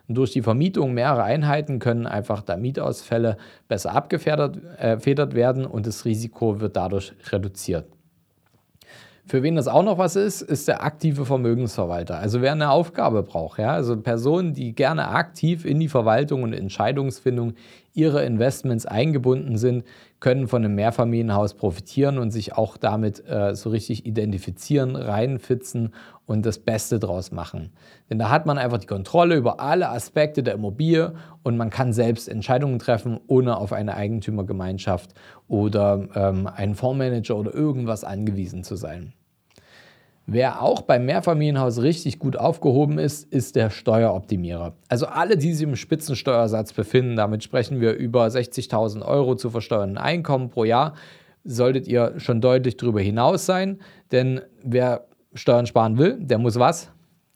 Und 0.09 0.17
durch 0.17 0.33
die 0.33 0.43
Vermietung 0.43 0.93
mehrerer 0.93 1.25
Einheiten 1.25 1.79
können 1.79 2.07
einfach 2.07 2.43
da 2.43 2.57
Mietausfälle 2.57 3.39
besser 3.67 3.95
abgefedert 3.95 4.59
äh, 4.79 5.35
werden 5.35 5.65
und 5.65 5.87
das 5.87 6.05
Risiko 6.05 6.61
wird 6.61 6.77
dadurch 6.77 7.15
reduziert. 7.33 7.87
Für 9.31 9.45
wen 9.45 9.55
das 9.55 9.69
auch 9.69 9.85
noch 9.85 9.97
was 9.97 10.17
ist, 10.17 10.43
ist 10.43 10.67
der 10.67 10.83
aktive 10.83 11.25
Vermögensverwalter. 11.25 12.19
Also 12.19 12.43
wer 12.43 12.51
eine 12.51 12.73
Aufgabe 12.73 13.23
braucht, 13.23 13.61
ja, 13.61 13.71
also 13.71 13.97
Personen, 13.97 14.55
die 14.55 14.75
gerne 14.75 15.07
aktiv 15.07 15.65
in 15.65 15.79
die 15.79 15.87
Verwaltung 15.87 16.43
und 16.43 16.53
Entscheidungsfindung 16.53 17.53
ihrer 17.95 18.25
Investments 18.25 18.87
eingebunden 18.87 19.57
sind, 19.57 19.85
können 20.19 20.49
von 20.49 20.65
einem 20.65 20.75
Mehrfamilienhaus 20.75 21.55
profitieren 21.55 22.19
und 22.19 22.33
sich 22.33 22.55
auch 22.57 22.77
damit 22.77 23.25
äh, 23.29 23.55
so 23.55 23.71
richtig 23.71 24.05
identifizieren, 24.05 24.97
reinfitzen 24.97 25.95
und 26.27 26.45
das 26.45 26.59
Beste 26.59 26.99
draus 26.99 27.31
machen. 27.31 27.71
Denn 28.11 28.19
da 28.19 28.31
hat 28.31 28.47
man 28.47 28.59
einfach 28.59 28.79
die 28.79 28.89
Kontrolle 28.89 29.37
über 29.37 29.61
alle 29.61 29.91
Aspekte 29.91 30.43
der 30.43 30.55
Immobilie 30.55 31.15
und 31.45 31.57
man 31.57 31.71
kann 31.71 31.93
selbst 31.93 32.29
Entscheidungen 32.29 32.81
treffen, 32.81 33.21
ohne 33.29 33.59
auf 33.59 33.73
eine 33.73 33.95
Eigentümergemeinschaft 33.95 35.15
oder 35.47 36.09
ähm, 36.17 36.49
einen 36.49 36.75
Fondsmanager 36.75 37.37
oder 37.37 37.55
irgendwas 37.55 38.03
angewiesen 38.03 38.65
zu 38.65 38.75
sein. 38.75 39.13
Wer 40.33 40.63
auch 40.63 40.83
beim 40.83 41.07
Mehrfamilienhaus 41.07 41.83
richtig 41.83 42.21
gut 42.21 42.37
aufgehoben 42.37 43.01
ist, 43.01 43.25
ist 43.33 43.57
der 43.57 43.69
Steueroptimierer. 43.69 44.75
Also 44.89 45.07
alle, 45.07 45.37
die 45.37 45.53
sich 45.53 45.67
im 45.67 45.75
Spitzensteuersatz 45.75 46.73
befinden, 46.73 47.17
damit 47.17 47.43
sprechen 47.43 47.81
wir 47.81 47.95
über 47.95 48.25
60.000 48.27 49.05
Euro 49.05 49.35
zu 49.35 49.51
versteuernden 49.51 49.99
Einkommen 49.99 50.49
pro 50.49 50.63
Jahr, 50.63 50.95
solltet 51.43 51.89
ihr 51.89 52.15
schon 52.19 52.41
deutlich 52.41 52.77
darüber 52.77 53.01
hinaus 53.01 53.45
sein. 53.45 53.81
Denn 54.13 54.41
wer 54.63 55.09
Steuern 55.35 55.67
sparen 55.67 55.99
will, 55.99 56.17
der 56.21 56.39
muss 56.39 56.61
was? 56.61 56.93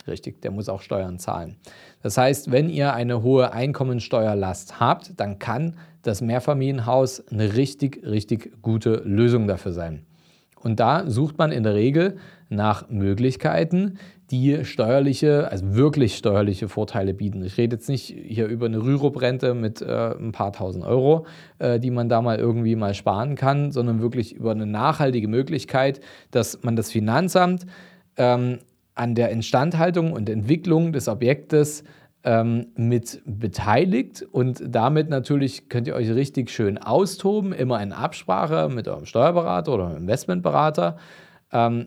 Richtig, 0.07 0.41
der 0.43 0.53
muss 0.53 0.69
auch 0.69 0.81
Steuern 0.81 1.19
zahlen. 1.19 1.57
Das 2.01 2.17
heißt, 2.17 2.53
wenn 2.53 2.69
ihr 2.69 2.95
eine 2.95 3.25
hohe 3.25 3.53
Einkommensteuerlast 3.53 4.79
habt, 4.79 5.19
dann 5.19 5.41
kann 5.41 5.79
das 6.03 6.21
Mehrfamilienhaus 6.21 7.27
eine 7.27 7.57
richtig, 7.57 8.07
richtig 8.07 8.63
gute 8.63 9.03
Lösung 9.05 9.49
dafür 9.49 9.73
sein. 9.73 10.07
Und 10.65 10.81
da 10.81 11.09
sucht 11.09 11.39
man 11.39 11.53
in 11.53 11.63
der 11.63 11.75
Regel 11.75 12.17
nach 12.49 12.89
Möglichkeiten, 12.89 13.99
die 14.31 14.65
steuerliche, 14.65 15.51
also 15.51 15.75
wirklich 15.75 16.17
steuerliche 16.17 16.69
Vorteile 16.69 17.13
bieten. 17.13 17.45
Ich 17.45 17.59
rede 17.59 17.77
jetzt 17.77 17.89
nicht 17.89 18.07
hier 18.07 18.47
über 18.47 18.67
eine 18.67 18.83
Rürup-Rente 18.83 19.55
mit 19.55 19.83
äh, 19.83 20.15
ein 20.19 20.33
paar 20.33 20.53
tausend 20.53 20.85
Euro, 20.85 21.27
äh, 21.59 21.79
die 21.79 21.91
man 21.91 22.09
da 22.09 22.23
mal 22.23 22.39
irgendwie 22.39 22.75
mal 22.75 22.95
sparen 22.95 23.37
kann, 23.37 23.71
sondern 23.71 24.01
wirklich 24.01 24.35
über 24.35 24.53
eine 24.53 24.67
nachhaltige 24.67 25.29
Möglichkeit, 25.29 26.01
dass 26.31 26.63
man 26.63 26.75
das 26.75 26.91
Finanzamt 26.91 27.67
ähm, 28.17 28.59
an 28.95 29.15
der 29.15 29.31
Instandhaltung 29.31 30.13
und 30.13 30.31
Entwicklung 30.31 30.93
des 30.93 31.09
Objektes 31.09 31.85
ähm, 32.25 32.69
mit 32.75 33.23
beteiligt 33.27 34.27
und 34.33 34.63
damit 34.67 35.11
natürlich 35.11 35.69
könnt 35.69 35.87
ihr 35.87 35.95
euch 35.95 36.11
richtig 36.11 36.51
schön 36.51 36.79
austoben, 36.79 37.53
immer 37.53 37.83
in 37.83 37.93
Absprache 37.93 38.69
mit 38.69 38.89
eurem 38.89 39.07
Steuerberater 39.07 39.73
oder 39.75 39.97
Investmentberater. 39.97 40.97
Ähm, 41.53 41.85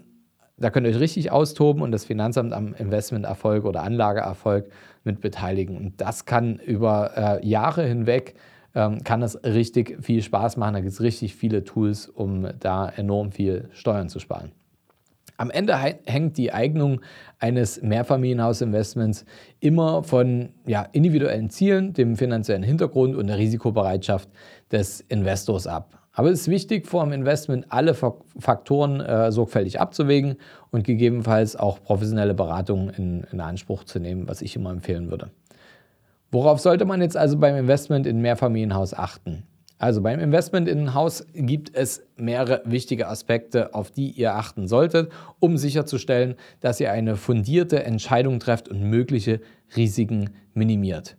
da 0.58 0.70
könnt 0.70 0.88
ihr 0.88 0.94
euch 0.94 1.00
richtig 1.00 1.32
austoben 1.32 1.82
und 1.82 1.92
das 1.92 2.06
Finanzamt 2.06 2.54
am 2.54 2.74
Investmenterfolg 2.74 3.66
oder 3.66 3.84
Anlageerfolg 3.84 4.70
mit 5.04 5.22
beteiligen. 5.22 5.78
Und 5.78 6.02
das 6.02 6.26
kann 6.26 6.58
über 6.58 7.40
äh, 7.42 7.48
Jahre 7.48 7.84
hinweg 7.84 8.36
ähm, 8.78 9.04
kann 9.04 9.22
das 9.22 9.44
richtig 9.44 9.98
viel 10.04 10.22
Spaß 10.22 10.58
machen. 10.58 10.76
Da 10.76 10.82
gibt 10.82 10.94
es 10.94 11.02
richtig 11.02 11.36
viele 11.36 11.64
Tools, 11.64 12.08
um 12.08 12.48
da 12.60 12.88
enorm 12.88 13.32
viel 13.32 13.70
Steuern 13.72 14.08
zu 14.08 14.20
sparen. 14.20 14.52
Am 15.38 15.52
Ende 15.52 15.78
hängt 16.06 16.38
die 16.38 16.52
Eignung 16.52 17.02
eines 17.38 17.82
Mehrfamilienhausinvestments 17.84 19.24
immer 19.60 20.02
von 20.02 20.50
ja, 20.66 20.88
individuellen 20.92 21.52
Zielen, 21.52 21.94
dem 21.94 22.16
finanziellen 22.16 22.64
Hintergrund 22.64 23.16
und 23.16 23.28
der 23.28 23.38
Risikobereitschaft 23.38 24.30
des 24.72 25.02
Investors 25.02 25.68
ab. 25.68 25.98
Aber 26.12 26.32
es 26.32 26.42
ist 26.42 26.48
wichtig, 26.48 26.88
vor 26.88 27.04
dem 27.04 27.14
Investment 27.14 27.68
alle 27.70 27.94
Faktoren 27.94 29.00
äh, 29.02 29.32
sorgfältig 29.32 29.80
abzuwägen 29.80 30.38
und 30.72 30.84
gegebenenfalls 30.84 31.56
auch 31.56 31.84
professionelle 31.84 32.34
Beratung 32.34 32.90
in, 32.90 33.24
in 33.32 33.40
Anspruch 33.40 33.84
zu 33.84 34.00
nehmen, 34.00 34.28
was 34.28 34.42
ich 34.42 34.56
immer 34.56 34.72
empfehlen 34.72 35.12
würde. 35.12 35.30
Worauf 36.32 36.60
sollte 36.60 36.86
man 36.86 37.02
jetzt 37.02 37.16
also 37.16 37.38
beim 37.38 37.56
Investment 37.56 38.08
in 38.08 38.20
Mehrfamilienhaus 38.22 38.96
achten? 38.96 39.44
Also 39.80 40.02
beim 40.02 40.20
Investment 40.20 40.68
in 40.68 40.80
ein 40.80 40.94
Haus 40.96 41.26
gibt 41.34 41.76
es 41.76 42.02
mehrere 42.16 42.62
wichtige 42.66 43.08
Aspekte, 43.08 43.76
auf 43.76 43.92
die 43.92 44.10
ihr 44.10 44.36
achten 44.36 44.68
solltet, 44.68 45.12
um 45.40 45.58
sicherzustellen, 45.58 46.36
dass 46.62 46.80
ihr 46.80 46.92
eine 46.92 47.16
fundierte 47.16 47.84
Entscheidung 47.84 48.40
trefft 48.40 48.70
und 48.70 48.82
mögliche 48.82 49.40
Risiken 49.76 50.32
minimiert. 50.56 51.16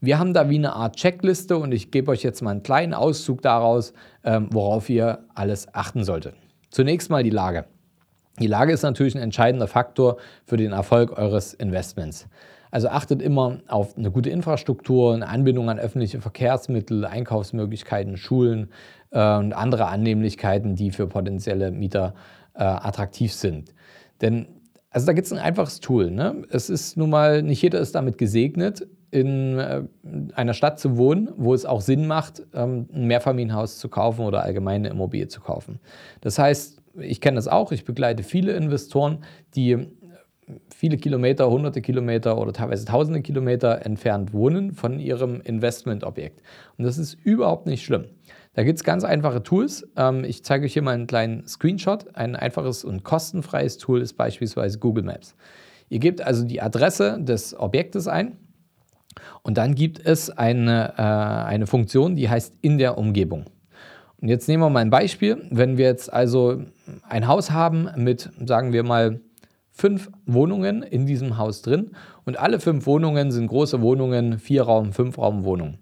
Wir 0.00 0.18
haben 0.18 0.34
da 0.34 0.50
wie 0.50 0.58
eine 0.58 0.74
Art 0.74 0.96
Checkliste 0.96 1.56
und 1.56 1.72
ich 1.72 1.90
gebe 1.90 2.10
euch 2.10 2.22
jetzt 2.22 2.42
mal 2.42 2.50
einen 2.50 2.62
kleinen 2.62 2.92
Auszug 2.92 3.40
daraus, 3.40 3.94
ähm, 4.24 4.48
worauf 4.50 4.90
ihr 4.90 5.24
alles 5.34 5.72
achten 5.72 6.04
solltet. 6.04 6.34
Zunächst 6.70 7.08
mal 7.08 7.22
die 7.22 7.30
Lage. 7.30 7.64
Die 8.40 8.46
Lage 8.46 8.72
ist 8.72 8.82
natürlich 8.82 9.14
ein 9.14 9.22
entscheidender 9.22 9.68
Faktor 9.68 10.16
für 10.44 10.56
den 10.56 10.72
Erfolg 10.72 11.16
eures 11.16 11.54
Investments. 11.54 12.26
Also 12.72 12.88
achtet 12.88 13.22
immer 13.22 13.58
auf 13.68 13.96
eine 13.96 14.10
gute 14.10 14.30
Infrastruktur, 14.30 15.14
eine 15.14 15.28
Anbindung 15.28 15.70
an 15.70 15.78
öffentliche 15.78 16.20
Verkehrsmittel, 16.20 17.04
Einkaufsmöglichkeiten, 17.04 18.16
Schulen 18.16 18.70
äh, 19.10 19.36
und 19.36 19.52
andere 19.52 19.86
Annehmlichkeiten, 19.86 20.74
die 20.74 20.90
für 20.90 21.06
potenzielle 21.06 21.70
Mieter 21.70 22.14
äh, 22.54 22.64
attraktiv 22.64 23.32
sind. 23.32 23.74
Denn 24.22 24.46
also 24.92 25.06
da 25.06 25.12
gibt 25.14 25.26
es 25.26 25.32
ein 25.32 25.38
einfaches 25.38 25.80
Tool. 25.80 26.10
Ne? 26.10 26.42
Es 26.50 26.68
ist 26.68 26.96
nun 26.96 27.10
mal, 27.10 27.42
nicht 27.42 27.62
jeder 27.62 27.80
ist 27.80 27.94
damit 27.94 28.18
gesegnet, 28.18 28.86
in 29.10 29.58
äh, 29.58 29.82
einer 30.34 30.54
Stadt 30.54 30.78
zu 30.78 30.96
wohnen, 30.96 31.30
wo 31.36 31.54
es 31.54 31.66
auch 31.66 31.80
Sinn 31.80 32.06
macht, 32.06 32.42
ähm, 32.54 32.88
ein 32.92 33.06
Mehrfamilienhaus 33.06 33.78
zu 33.78 33.88
kaufen 33.88 34.24
oder 34.24 34.42
allgemeine 34.42 34.88
Immobilie 34.88 35.28
zu 35.28 35.40
kaufen. 35.40 35.78
Das 36.20 36.38
heißt, 36.38 36.82
ich 36.98 37.20
kenne 37.20 37.36
das 37.36 37.48
auch, 37.48 37.72
ich 37.72 37.84
begleite 37.84 38.22
viele 38.22 38.52
Investoren, 38.52 39.18
die 39.54 39.88
viele 40.74 40.96
Kilometer, 40.96 41.48
hunderte 41.50 41.80
Kilometer 41.80 42.38
oder 42.38 42.52
teilweise 42.52 42.84
tausende 42.84 43.22
Kilometer 43.22 43.84
entfernt 43.84 44.32
wohnen 44.32 44.72
von 44.72 44.98
ihrem 44.98 45.40
Investmentobjekt. 45.40 46.42
Und 46.76 46.84
das 46.84 46.98
ist 46.98 47.14
überhaupt 47.24 47.66
nicht 47.66 47.84
schlimm. 47.84 48.06
Da 48.54 48.64
gibt 48.64 48.78
es 48.78 48.84
ganz 48.84 49.04
einfache 49.04 49.42
Tools. 49.42 49.88
Ähm, 49.96 50.24
ich 50.24 50.44
zeige 50.44 50.66
euch 50.66 50.72
hier 50.72 50.82
mal 50.82 50.94
einen 50.94 51.06
kleinen 51.06 51.46
Screenshot. 51.46 52.14
Ein 52.14 52.36
einfaches 52.36 52.84
und 52.84 53.02
kostenfreies 53.02 53.78
Tool 53.78 54.02
ist 54.02 54.14
beispielsweise 54.14 54.78
Google 54.78 55.04
Maps. 55.04 55.34
Ihr 55.88 55.98
gebt 55.98 56.20
also 56.20 56.44
die 56.44 56.60
Adresse 56.60 57.18
des 57.20 57.58
Objektes 57.58 58.08
ein 58.08 58.36
und 59.42 59.58
dann 59.58 59.74
gibt 59.74 60.04
es 60.04 60.30
eine, 60.30 60.94
äh, 60.96 61.02
eine 61.02 61.66
Funktion, 61.66 62.16
die 62.16 62.28
heißt 62.28 62.54
in 62.60 62.78
der 62.78 62.98
Umgebung. 62.98 63.44
Und 64.20 64.28
jetzt 64.28 64.48
nehmen 64.48 64.62
wir 64.62 64.70
mal 64.70 64.80
ein 64.80 64.90
Beispiel. 64.90 65.42
Wenn 65.50 65.78
wir 65.78 65.86
jetzt 65.86 66.12
also 66.12 66.62
ein 67.08 67.26
Haus 67.26 67.50
haben 67.50 67.88
mit, 67.96 68.30
sagen 68.46 68.72
wir 68.72 68.84
mal, 68.84 69.20
fünf 69.72 70.10
Wohnungen 70.26 70.82
in 70.82 71.06
diesem 71.06 71.38
Haus 71.38 71.62
drin 71.62 71.90
und 72.24 72.38
alle 72.38 72.60
fünf 72.60 72.86
Wohnungen 72.86 73.32
sind 73.32 73.48
große 73.48 73.80
Wohnungen, 73.80 74.38
vier 74.38 74.62
Raum, 74.62 74.92
fünf 74.92 75.18
Raum 75.18 75.44
Wohnungen. 75.44 75.78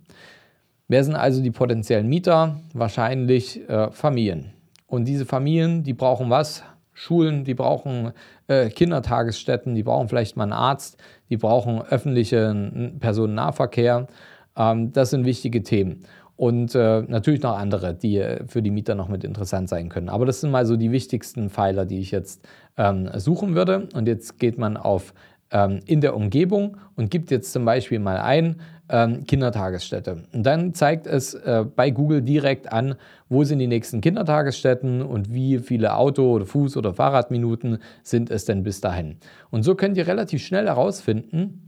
Wer 0.89 1.05
sind 1.05 1.15
also 1.15 1.43
die 1.43 1.51
potenziellen 1.51 2.09
Mieter? 2.09 2.61
Wahrscheinlich 2.73 3.69
äh, 3.69 3.91
Familien. 3.91 4.53
Und 4.87 5.07
diese 5.07 5.27
Familien, 5.27 5.85
die 5.85 5.93
brauchen 5.93 6.31
was? 6.31 6.65
Schulen, 6.93 7.45
die 7.45 7.55
brauchen 7.55 8.13
äh, 8.49 8.69
Kindertagesstätten, 8.69 9.75
die 9.75 9.83
brauchen 9.83 10.09
vielleicht 10.09 10.37
mal 10.37 10.45
einen 10.45 10.53
Arzt, 10.53 10.99
die 11.31 11.37
brauchen 11.37 11.81
öffentlichen 11.81 12.99
Personennahverkehr. 13.01 14.09
Ähm, 14.57 14.93
das 14.93 15.11
sind 15.11 15.25
wichtige 15.25 15.63
Themen 15.63 16.05
und 16.41 16.75
äh, 16.75 17.03
natürlich 17.03 17.43
noch 17.43 17.59
andere, 17.59 17.93
die 17.93 18.17
äh, 18.17 18.47
für 18.47 18.63
die 18.63 18.71
Mieter 18.71 18.95
noch 18.95 19.09
mit 19.09 19.25
interessant 19.25 19.69
sein 19.69 19.91
können. 19.91 20.09
Aber 20.09 20.25
das 20.25 20.41
sind 20.41 20.51
mal 20.51 20.65
so 20.65 20.79
die 20.79 20.91
wichtigsten 20.91 21.51
Pfeiler, 21.51 21.85
die 21.85 21.99
ich 21.99 22.13
jetzt 22.13 22.49
ähm, 22.79 23.11
suchen 23.15 23.55
würde. 23.55 23.91
Und 23.93 24.09
jetzt 24.09 24.39
geht 24.39 24.57
man 24.57 24.79
auf 24.79 25.13
ähm, 25.51 25.81
in 25.85 26.01
der 26.01 26.17
Umgebung 26.17 26.79
und 26.97 27.11
gibt 27.11 27.31
jetzt 27.31 27.53
zum 27.53 27.67
Beispiel 27.67 27.99
mal 27.99 28.17
ein 28.17 28.57
ähm, 28.89 29.27
Kindertagesstätte. 29.27 30.23
Und 30.33 30.47
dann 30.47 30.73
zeigt 30.73 31.07
es 31.07 31.35
äh, 31.35 31.67
bei 31.77 31.91
Google 31.91 32.23
direkt 32.23 32.73
an, 32.73 32.95
wo 33.29 33.45
sind 33.45 33.59
die 33.59 33.67
nächsten 33.67 34.01
Kindertagesstätten 34.01 35.03
und 35.03 35.35
wie 35.35 35.59
viele 35.59 35.95
Auto- 35.95 36.33
oder 36.33 36.47
Fuß- 36.47 36.79
oder 36.79 36.95
Fahrradminuten 36.95 37.81
sind 38.03 38.31
es 38.31 38.47
denn 38.47 38.63
bis 38.63 38.81
dahin. 38.81 39.19
Und 39.51 39.63
so 39.63 39.75
könnt 39.75 39.99
ihr 39.99 40.07
relativ 40.07 40.43
schnell 40.43 40.65
herausfinden, 40.65 41.67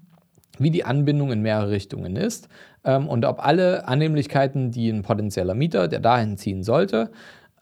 wie 0.58 0.70
die 0.70 0.84
Anbindung 0.84 1.30
in 1.30 1.42
mehrere 1.42 1.70
Richtungen 1.70 2.16
ist 2.16 2.48
ähm, 2.84 3.08
und 3.08 3.24
ob 3.24 3.44
alle 3.44 3.86
Annehmlichkeiten, 3.86 4.70
die 4.70 4.88
ein 4.88 5.02
potenzieller 5.02 5.54
Mieter, 5.54 5.88
der 5.88 6.00
dahin 6.00 6.36
ziehen 6.36 6.62
sollte, 6.62 7.10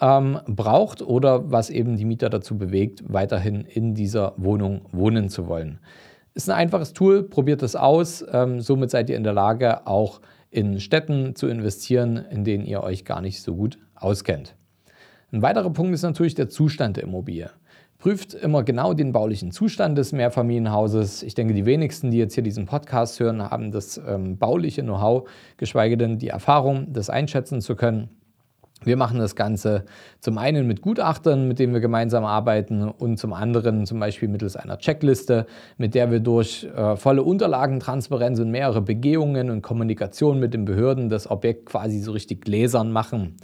ähm, 0.00 0.40
braucht 0.46 1.02
oder 1.02 1.50
was 1.50 1.70
eben 1.70 1.96
die 1.96 2.04
Mieter 2.04 2.30
dazu 2.30 2.56
bewegt, 2.56 3.02
weiterhin 3.06 3.62
in 3.62 3.94
dieser 3.94 4.32
Wohnung 4.36 4.82
wohnen 4.92 5.28
zu 5.28 5.46
wollen. 5.46 5.78
Ist 6.34 6.48
ein 6.48 6.56
einfaches 6.56 6.92
Tool, 6.92 7.24
probiert 7.24 7.62
es 7.62 7.76
aus. 7.76 8.24
Ähm, 8.32 8.60
somit 8.60 8.90
seid 8.90 9.10
ihr 9.10 9.16
in 9.16 9.24
der 9.24 9.32
Lage, 9.32 9.86
auch 9.86 10.20
in 10.50 10.80
Städten 10.80 11.34
zu 11.34 11.48
investieren, 11.48 12.16
in 12.16 12.44
denen 12.44 12.64
ihr 12.64 12.82
euch 12.82 13.04
gar 13.04 13.20
nicht 13.20 13.42
so 13.42 13.54
gut 13.54 13.78
auskennt. 13.94 14.54
Ein 15.32 15.42
weiterer 15.42 15.70
Punkt 15.70 15.94
ist 15.94 16.02
natürlich 16.02 16.34
der 16.34 16.48
Zustand 16.48 16.96
der 16.96 17.04
Immobilie. 17.04 17.50
Prüft 18.00 18.32
immer 18.32 18.62
genau 18.62 18.94
den 18.94 19.12
baulichen 19.12 19.52
Zustand 19.52 19.98
des 19.98 20.12
Mehrfamilienhauses. 20.12 21.22
Ich 21.22 21.34
denke, 21.34 21.52
die 21.52 21.66
wenigsten, 21.66 22.10
die 22.10 22.16
jetzt 22.16 22.32
hier 22.32 22.42
diesen 22.42 22.64
Podcast 22.64 23.20
hören, 23.20 23.42
haben 23.42 23.72
das 23.72 24.00
ähm, 24.08 24.38
bauliche 24.38 24.82
Know-how, 24.82 25.28
geschweige 25.58 25.98
denn 25.98 26.18
die 26.18 26.28
Erfahrung, 26.28 26.90
das 26.94 27.10
einschätzen 27.10 27.60
zu 27.60 27.76
können. 27.76 28.08
Wir 28.82 28.96
machen 28.96 29.18
das 29.18 29.36
Ganze 29.36 29.84
zum 30.20 30.38
einen 30.38 30.66
mit 30.66 30.80
Gutachtern, 30.80 31.46
mit 31.46 31.58
denen 31.58 31.74
wir 31.74 31.80
gemeinsam 31.80 32.24
arbeiten, 32.24 32.88
und 32.88 33.18
zum 33.18 33.34
anderen 33.34 33.84
zum 33.84 34.00
Beispiel 34.00 34.28
mittels 34.28 34.56
einer 34.56 34.78
Checkliste, 34.78 35.44
mit 35.76 35.94
der 35.94 36.10
wir 36.10 36.20
durch 36.20 36.66
äh, 36.74 36.96
volle 36.96 37.22
Unterlagentransparenz 37.22 38.40
und 38.40 38.50
mehrere 38.50 38.80
Begehungen 38.80 39.50
und 39.50 39.60
Kommunikation 39.60 40.40
mit 40.40 40.54
den 40.54 40.64
Behörden 40.64 41.10
das 41.10 41.30
Objekt 41.30 41.66
quasi 41.66 42.00
so 42.00 42.12
richtig 42.12 42.40
gläsern 42.40 42.90
machen. 42.90 43.36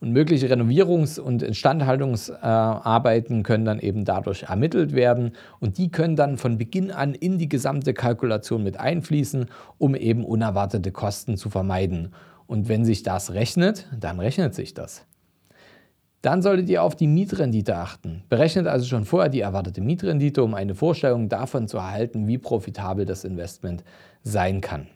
Und 0.00 0.12
mögliche 0.12 0.46
Renovierungs- 0.46 1.18
und 1.18 1.42
Instandhaltungsarbeiten 1.42 3.42
können 3.42 3.64
dann 3.64 3.80
eben 3.80 4.04
dadurch 4.04 4.44
ermittelt 4.44 4.94
werden 4.94 5.32
und 5.58 5.78
die 5.78 5.90
können 5.90 6.14
dann 6.14 6.38
von 6.38 6.56
Beginn 6.56 6.92
an 6.92 7.14
in 7.14 7.38
die 7.38 7.48
gesamte 7.48 7.94
Kalkulation 7.94 8.62
mit 8.62 8.78
einfließen, 8.78 9.46
um 9.76 9.96
eben 9.96 10.24
unerwartete 10.24 10.92
Kosten 10.92 11.36
zu 11.36 11.50
vermeiden. 11.50 12.12
Und 12.46 12.68
wenn 12.68 12.84
sich 12.84 13.02
das 13.02 13.32
rechnet, 13.32 13.88
dann 13.98 14.20
rechnet 14.20 14.54
sich 14.54 14.72
das. 14.72 15.04
Dann 16.22 16.42
solltet 16.42 16.68
ihr 16.68 16.82
auf 16.82 16.96
die 16.96 17.06
Mietrendite 17.06 17.76
achten. 17.76 18.24
Berechnet 18.28 18.66
also 18.66 18.86
schon 18.86 19.04
vorher 19.04 19.28
die 19.28 19.40
erwartete 19.40 19.80
Mietrendite, 19.80 20.42
um 20.42 20.54
eine 20.54 20.74
Vorstellung 20.74 21.28
davon 21.28 21.68
zu 21.68 21.76
erhalten, 21.76 22.26
wie 22.26 22.38
profitabel 22.38 23.04
das 23.04 23.24
Investment 23.24 23.84
sein 24.24 24.60
kann. 24.60 24.88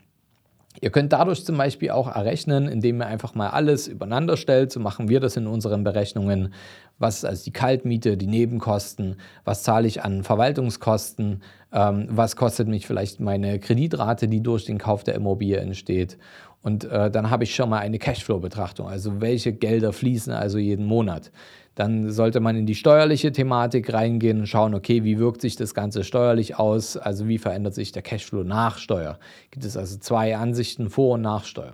Ihr 0.81 0.89
könnt 0.89 1.13
dadurch 1.13 1.45
zum 1.45 1.57
Beispiel 1.57 1.91
auch 1.91 2.07
errechnen, 2.07 2.67
indem 2.67 3.01
ihr 3.01 3.07
einfach 3.07 3.35
mal 3.35 3.49
alles 3.49 3.87
übereinander 3.87 4.37
stellt. 4.37 4.71
So 4.71 4.79
machen 4.79 5.07
wir 5.07 5.19
das 5.19 5.37
in 5.37 5.47
unseren 5.47 5.83
Berechnungen. 5.83 6.53
Was 6.99 7.17
ist 7.17 7.25
also 7.25 7.43
die 7.45 7.51
Kaltmiete, 7.51 8.17
die 8.17 8.27
Nebenkosten? 8.27 9.17
Was 9.45 9.63
zahle 9.63 9.87
ich 9.87 10.03
an 10.03 10.23
Verwaltungskosten? 10.23 11.41
Ähm, 11.71 12.07
was 12.09 12.35
kostet 12.35 12.67
mich 12.67 12.87
vielleicht 12.87 13.19
meine 13.19 13.59
Kreditrate, 13.59 14.27
die 14.27 14.41
durch 14.41 14.65
den 14.65 14.77
Kauf 14.77 15.03
der 15.03 15.15
Immobilie 15.15 15.57
entsteht? 15.57 16.17
Und 16.63 16.85
äh, 16.85 17.11
dann 17.11 17.29
habe 17.29 17.43
ich 17.43 17.53
schon 17.53 17.69
mal 17.69 17.79
eine 17.79 17.99
Cashflow-Betrachtung, 17.99 18.87
also 18.87 19.21
welche 19.21 19.53
Gelder 19.53 19.93
fließen 19.93 20.33
also 20.33 20.57
jeden 20.57 20.85
Monat. 20.85 21.31
Dann 21.75 22.09
sollte 22.11 22.39
man 22.39 22.55
in 22.55 22.65
die 22.65 22.75
steuerliche 22.75 23.31
Thematik 23.31 23.91
reingehen 23.91 24.39
und 24.39 24.47
schauen, 24.47 24.73
okay, 24.73 25.03
wie 25.03 25.19
wirkt 25.19 25.41
sich 25.41 25.55
das 25.55 25.73
Ganze 25.73 26.03
steuerlich 26.03 26.57
aus? 26.57 26.97
Also 26.97 27.27
wie 27.27 27.37
verändert 27.37 27.75
sich 27.75 27.91
der 27.91 28.01
Cashflow 28.01 28.43
nach 28.43 28.77
Steuer? 28.77 29.19
Gibt 29.51 29.65
es 29.65 29.75
also 29.75 29.97
zwei 29.97 30.37
Ansichten, 30.37 30.89
Vor- 30.89 31.15
und 31.15 31.21
Nachsteuer. 31.21 31.73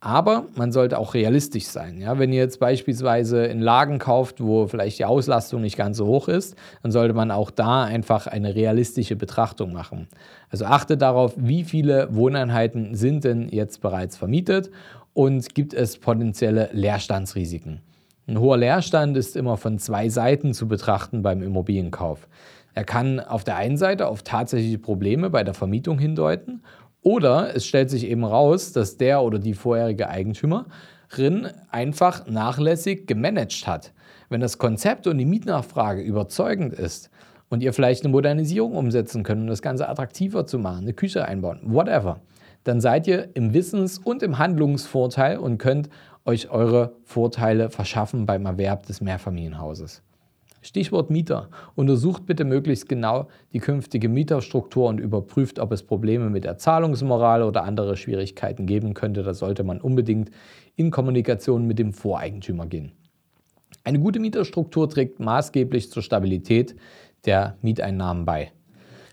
Aber 0.00 0.44
man 0.54 0.72
sollte 0.72 0.98
auch 0.98 1.14
realistisch 1.14 1.64
sein. 1.64 2.00
Ja? 2.00 2.18
Wenn 2.18 2.32
ihr 2.32 2.40
jetzt 2.40 2.60
beispielsweise 2.60 3.46
in 3.46 3.60
Lagen 3.60 3.98
kauft, 3.98 4.42
wo 4.42 4.66
vielleicht 4.66 4.98
die 4.98 5.04
Auslastung 5.04 5.62
nicht 5.62 5.76
ganz 5.76 5.96
so 5.96 6.06
hoch 6.06 6.28
ist, 6.28 6.54
dann 6.82 6.92
sollte 6.92 7.14
man 7.14 7.30
auch 7.30 7.50
da 7.50 7.84
einfach 7.84 8.26
eine 8.26 8.54
realistische 8.54 9.16
Betrachtung 9.16 9.72
machen. 9.72 10.06
Also 10.50 10.66
achtet 10.66 11.00
darauf, 11.00 11.34
wie 11.36 11.64
viele 11.64 12.14
Wohneinheiten 12.14 12.94
sind 12.94 13.24
denn 13.24 13.48
jetzt 13.48 13.80
bereits 13.80 14.16
vermietet 14.16 14.70
und 15.14 15.54
gibt 15.54 15.72
es 15.72 15.98
potenzielle 15.98 16.68
Leerstandsrisiken. 16.72 17.80
Ein 18.28 18.40
hoher 18.40 18.58
Leerstand 18.58 19.16
ist 19.16 19.34
immer 19.34 19.56
von 19.56 19.78
zwei 19.78 20.08
Seiten 20.08 20.52
zu 20.52 20.68
betrachten 20.68 21.22
beim 21.22 21.42
Immobilienkauf. 21.42 22.28
Er 22.74 22.84
kann 22.84 23.20
auf 23.20 23.44
der 23.44 23.56
einen 23.56 23.78
Seite 23.78 24.08
auf 24.08 24.22
tatsächliche 24.22 24.78
Probleme 24.78 25.30
bei 25.30 25.42
der 25.42 25.54
Vermietung 25.54 25.98
hindeuten 25.98 26.62
oder 27.06 27.54
es 27.54 27.64
stellt 27.64 27.88
sich 27.88 28.08
eben 28.08 28.24
raus, 28.24 28.72
dass 28.72 28.96
der 28.96 29.22
oder 29.22 29.38
die 29.38 29.54
vorherige 29.54 30.08
Eigentümerin 30.08 31.46
einfach 31.70 32.26
nachlässig 32.26 33.06
gemanagt 33.06 33.68
hat. 33.68 33.92
Wenn 34.28 34.40
das 34.40 34.58
Konzept 34.58 35.06
und 35.06 35.16
die 35.18 35.24
Mietnachfrage 35.24 36.02
überzeugend 36.02 36.72
ist 36.72 37.10
und 37.48 37.62
ihr 37.62 37.72
vielleicht 37.72 38.02
eine 38.02 38.10
Modernisierung 38.10 38.74
umsetzen 38.74 39.22
könnt, 39.22 39.42
um 39.42 39.46
das 39.46 39.62
Ganze 39.62 39.88
attraktiver 39.88 40.46
zu 40.46 40.58
machen, 40.58 40.82
eine 40.82 40.94
Küche 40.94 41.24
einbauen, 41.24 41.60
whatever, 41.62 42.18
dann 42.64 42.80
seid 42.80 43.06
ihr 43.06 43.28
im 43.34 43.54
Wissens- 43.54 43.98
und 43.98 44.24
im 44.24 44.38
Handlungsvorteil 44.38 45.38
und 45.38 45.58
könnt 45.58 45.88
euch 46.24 46.50
eure 46.50 46.96
Vorteile 47.04 47.70
verschaffen 47.70 48.26
beim 48.26 48.46
Erwerb 48.46 48.84
des 48.86 49.00
Mehrfamilienhauses. 49.00 50.02
Stichwort 50.66 51.10
Mieter. 51.10 51.48
Untersucht 51.76 52.26
bitte 52.26 52.44
möglichst 52.44 52.88
genau 52.88 53.28
die 53.52 53.60
künftige 53.60 54.08
Mieterstruktur 54.08 54.88
und 54.88 54.98
überprüft, 54.98 55.58
ob 55.60 55.70
es 55.72 55.84
Probleme 55.84 56.28
mit 56.28 56.44
der 56.44 56.58
Zahlungsmoral 56.58 57.42
oder 57.42 57.62
andere 57.62 57.96
Schwierigkeiten 57.96 58.66
geben 58.66 58.92
könnte. 58.92 59.22
Da 59.22 59.32
sollte 59.32 59.62
man 59.62 59.80
unbedingt 59.80 60.30
in 60.74 60.90
Kommunikation 60.90 61.66
mit 61.66 61.78
dem 61.78 61.92
Voreigentümer 61.92 62.66
gehen. 62.66 62.92
Eine 63.84 64.00
gute 64.00 64.18
Mieterstruktur 64.18 64.90
trägt 64.90 65.20
maßgeblich 65.20 65.90
zur 65.90 66.02
Stabilität 66.02 66.74
der 67.24 67.56
Mieteinnahmen 67.62 68.24
bei. 68.24 68.50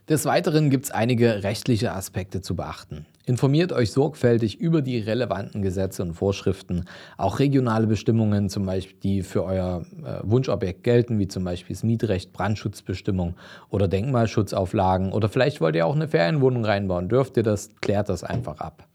Des 0.10 0.26
Weiteren 0.26 0.70
gibt 0.70 0.86
es 0.86 0.92
einige 0.92 1.44
rechtliche 1.44 1.94
Aspekte 1.94 2.42
zu 2.42 2.58
beachten. 2.58 3.06
Informiert 3.26 3.72
euch 3.72 3.94
sorgfältig 3.94 4.60
über 4.60 4.82
die 4.82 5.00
relevanten 5.00 5.62
Gesetze 5.62 6.02
und 6.02 6.14
Vorschriften, 6.14 6.84
auch 7.18 7.39
regionale 7.39 7.88
Bestimmungen, 7.88 8.50
zum 8.50 8.66
Beispiel, 8.66 8.98
die 9.02 9.22
für 9.22 9.46
euer 9.46 9.86
äh, 10.04 10.20
Wunschobjekt 10.24 10.84
gelten, 10.84 11.20
wie 11.20 11.30
zum 11.30 11.46
Beispiel 11.46 11.74
das 11.74 11.84
Mietrecht, 11.84 12.34
Brandschutzbestimmung 12.34 13.36
oder 13.70 13.88
Denkmalschutzauflagen. 13.88 15.13
Oder 15.13 15.30
vielleicht 15.30 15.62
wollt 15.62 15.78
ihr 15.78 15.88
auch 15.88 15.96
eine 15.96 16.10
Ferienwohnung 16.10 16.66
reinbauen. 16.66 17.08
Dürft 17.08 17.38
ihr 17.38 17.44
das, 17.44 17.70
klärt 17.80 18.10
das 18.10 18.26
einfach 18.26 18.60
ab. 18.60 18.86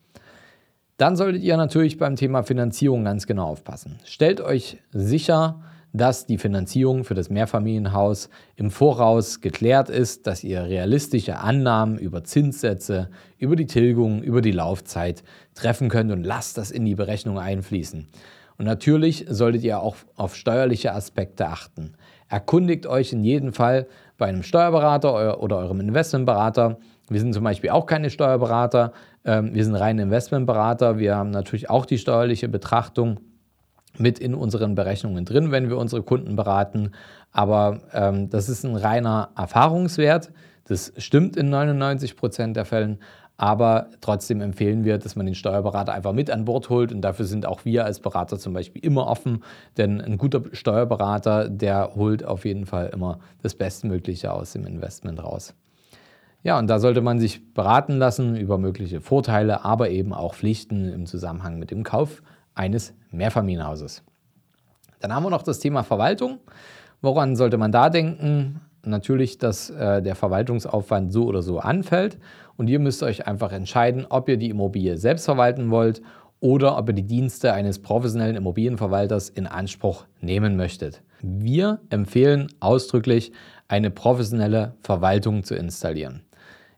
Dann 0.99 1.17
solltet 1.17 1.43
ihr 1.43 1.57
natürlich 1.57 1.97
beim 1.97 2.17
Thema 2.17 2.43
Finanzierung 2.43 3.05
ganz 3.05 3.27
genau 3.27 3.47
aufpassen. 3.47 3.99
Stellt 4.05 4.43
euch 4.43 4.77
sicher, 4.93 5.63
dass 5.93 6.27
die 6.27 6.39
Finanzierung 6.39 7.05
für 7.05 7.15
das 7.15 7.31
Mehrfamilienhaus 7.31 8.29
im 8.57 8.71
Voraus 8.71 9.41
geklärt 9.41 9.89
ist, 9.89 10.27
dass 10.27 10.45
ihr 10.45 10.65
realistische 10.65 11.39
Annahmen 11.39 11.99
über 11.99 12.25
Zinssätze, 12.25 13.11
über 13.39 13.57
die 13.57 13.67
Tilgung, 13.67 14.23
über 14.23 14.43
die 14.43 14.53
Laufzeit 14.53 15.23
treffen 15.55 15.89
könnt 15.89 16.13
und 16.13 16.25
lasst 16.25 16.59
das 16.59 16.71
in 16.71 16.85
die 16.85 16.95
Berechnung 16.95 17.39
einfließen. 17.39 18.09
Und 18.59 18.65
natürlich 18.65 19.25
solltet 19.29 19.63
ihr 19.63 19.81
auch 19.81 19.97
auf 20.17 20.35
steuerliche 20.35 20.93
Aspekte 20.93 21.47
achten. 21.47 21.95
Erkundigt 22.29 22.87
euch 22.87 23.13
in 23.13 23.23
jedem 23.23 23.53
Fall 23.53 23.87
bei 24.19 24.27
einem 24.27 24.43
Steuerberater 24.43 25.41
oder 25.41 25.59
eurem 25.59 25.81
Investmentberater. 25.81 26.79
Wir 27.09 27.21
sind 27.21 27.33
zum 27.33 27.45
Beispiel 27.45 27.71
auch 27.71 27.87
keine 27.87 28.11
Steuerberater, 28.11 28.93
ähm, 29.25 29.55
wir 29.55 29.65
sind 29.65 29.77
reine 29.77 30.03
Investmentberater. 30.03 30.99
Wir 30.99 31.17
haben 31.17 31.31
natürlich 31.31 31.71
auch 31.71 31.87
die 31.87 31.99
steuerliche 31.99 32.49
Betrachtung 32.49 33.21
mit 34.01 34.19
in 34.19 34.35
unseren 34.35 34.75
Berechnungen 34.75 35.25
drin, 35.25 35.51
wenn 35.51 35.69
wir 35.69 35.77
unsere 35.77 36.03
Kunden 36.03 36.37
beraten. 36.37 36.93
Aber 37.33 37.81
ähm, 37.93 38.31
das 38.31 38.49
ist 38.49 38.65
ein 38.65 38.77
reiner 38.77 39.31
Erfahrungswert. 39.37 40.31
Das 40.65 40.93
stimmt 40.99 41.37
in 41.37 41.51
99 41.51 42.17
Prozent 42.17 42.57
der 42.57 42.65
Fällen. 42.65 42.99
Aber 43.41 43.87
trotzdem 44.01 44.41
empfehlen 44.41 44.85
wir, 44.85 44.99
dass 44.99 45.15
man 45.15 45.25
den 45.25 45.37
Steuerberater 45.37 45.93
einfach 45.93 46.13
mit 46.13 46.29
an 46.29 46.45
Bord 46.45 46.71
holt. 46.71 46.93
Und 46.93 47.03
dafür 47.03 47.25
sind 47.25 47.47
auch 47.47 47.65
wir 47.65 47.85
als 47.85 48.01
Berater 48.01 48.39
zum 48.39 48.53
Beispiel 48.53 48.85
immer 48.85 49.07
offen. 49.07 49.45
Denn 49.77 50.01
ein 50.01 50.19
guter 50.19 50.43
Steuerberater, 50.53 51.49
der 51.49 51.95
holt 51.95 52.25
auf 52.25 52.45
jeden 52.45 52.67
Fall 52.67 52.91
immer 52.93 53.21
das 53.43 53.55
Bestmögliche 53.55 54.33
aus 54.33 54.53
dem 54.53 54.67
Investment 54.67 55.23
raus. 55.23 55.55
Ja, 56.43 56.59
und 56.59 56.69
da 56.69 56.79
sollte 56.79 57.01
man 57.01 57.21
sich 57.21 57.53
beraten 57.53 57.99
lassen 57.99 58.37
über 58.37 58.59
mögliche 58.59 59.01
Vorteile, 59.01 59.65
aber 59.65 59.91
eben 59.91 60.13
auch 60.13 60.35
Pflichten 60.35 60.89
im 60.89 61.07
Zusammenhang 61.07 61.59
mit 61.59 61.71
dem 61.71 61.83
Kauf 61.83 62.23
eines 62.59 62.95
Mehrfamilienhauses. 63.11 64.03
Dann 65.01 65.15
haben 65.15 65.23
wir 65.25 65.31
noch 65.31 65.43
das 65.43 65.61
Thema 65.61 65.83
Verwaltung. 65.83 66.39
Woran 67.01 67.37
sollte 67.37 67.59
man 67.59 67.73
da 67.73 67.91
denken? 67.91 68.61
Natürlich, 68.85 69.39
dass 69.39 69.71
äh, 69.71 70.03
der 70.03 70.15
Verwaltungsaufwand 70.15 71.13
so 71.13 71.25
oder 71.27 71.43
so 71.43 71.59
anfällt 71.59 72.19
und 72.57 72.69
ihr 72.69 72.79
müsst 72.79 73.03
euch 73.03 73.27
einfach 73.27 73.53
entscheiden, 73.53 74.07
ob 74.09 74.29
ihr 74.29 74.37
die 74.37 74.51
Immobilie 74.51 74.97
selbst 74.97 75.25
verwalten 75.25 75.71
wollt 75.71 76.03
oder 76.41 76.79
ob 76.79 76.89
ihr 76.89 76.95
die 76.95 77.07
Dienste 77.07 77.53
eines 77.53 77.81
professionellen 77.81 78.37
Immobilienverwalters 78.37 79.29
in 79.29 79.47
Anspruch 79.47 80.07
nehmen 80.21 80.57
möchtet. 80.57 81.03
Wir 81.21 81.81
empfehlen 81.91 82.49
ausdrücklich, 82.61 83.33
eine 83.67 83.91
professionelle 83.91 84.75
Verwaltung 84.81 85.45
zu 85.45 85.55
installieren. 85.55 86.23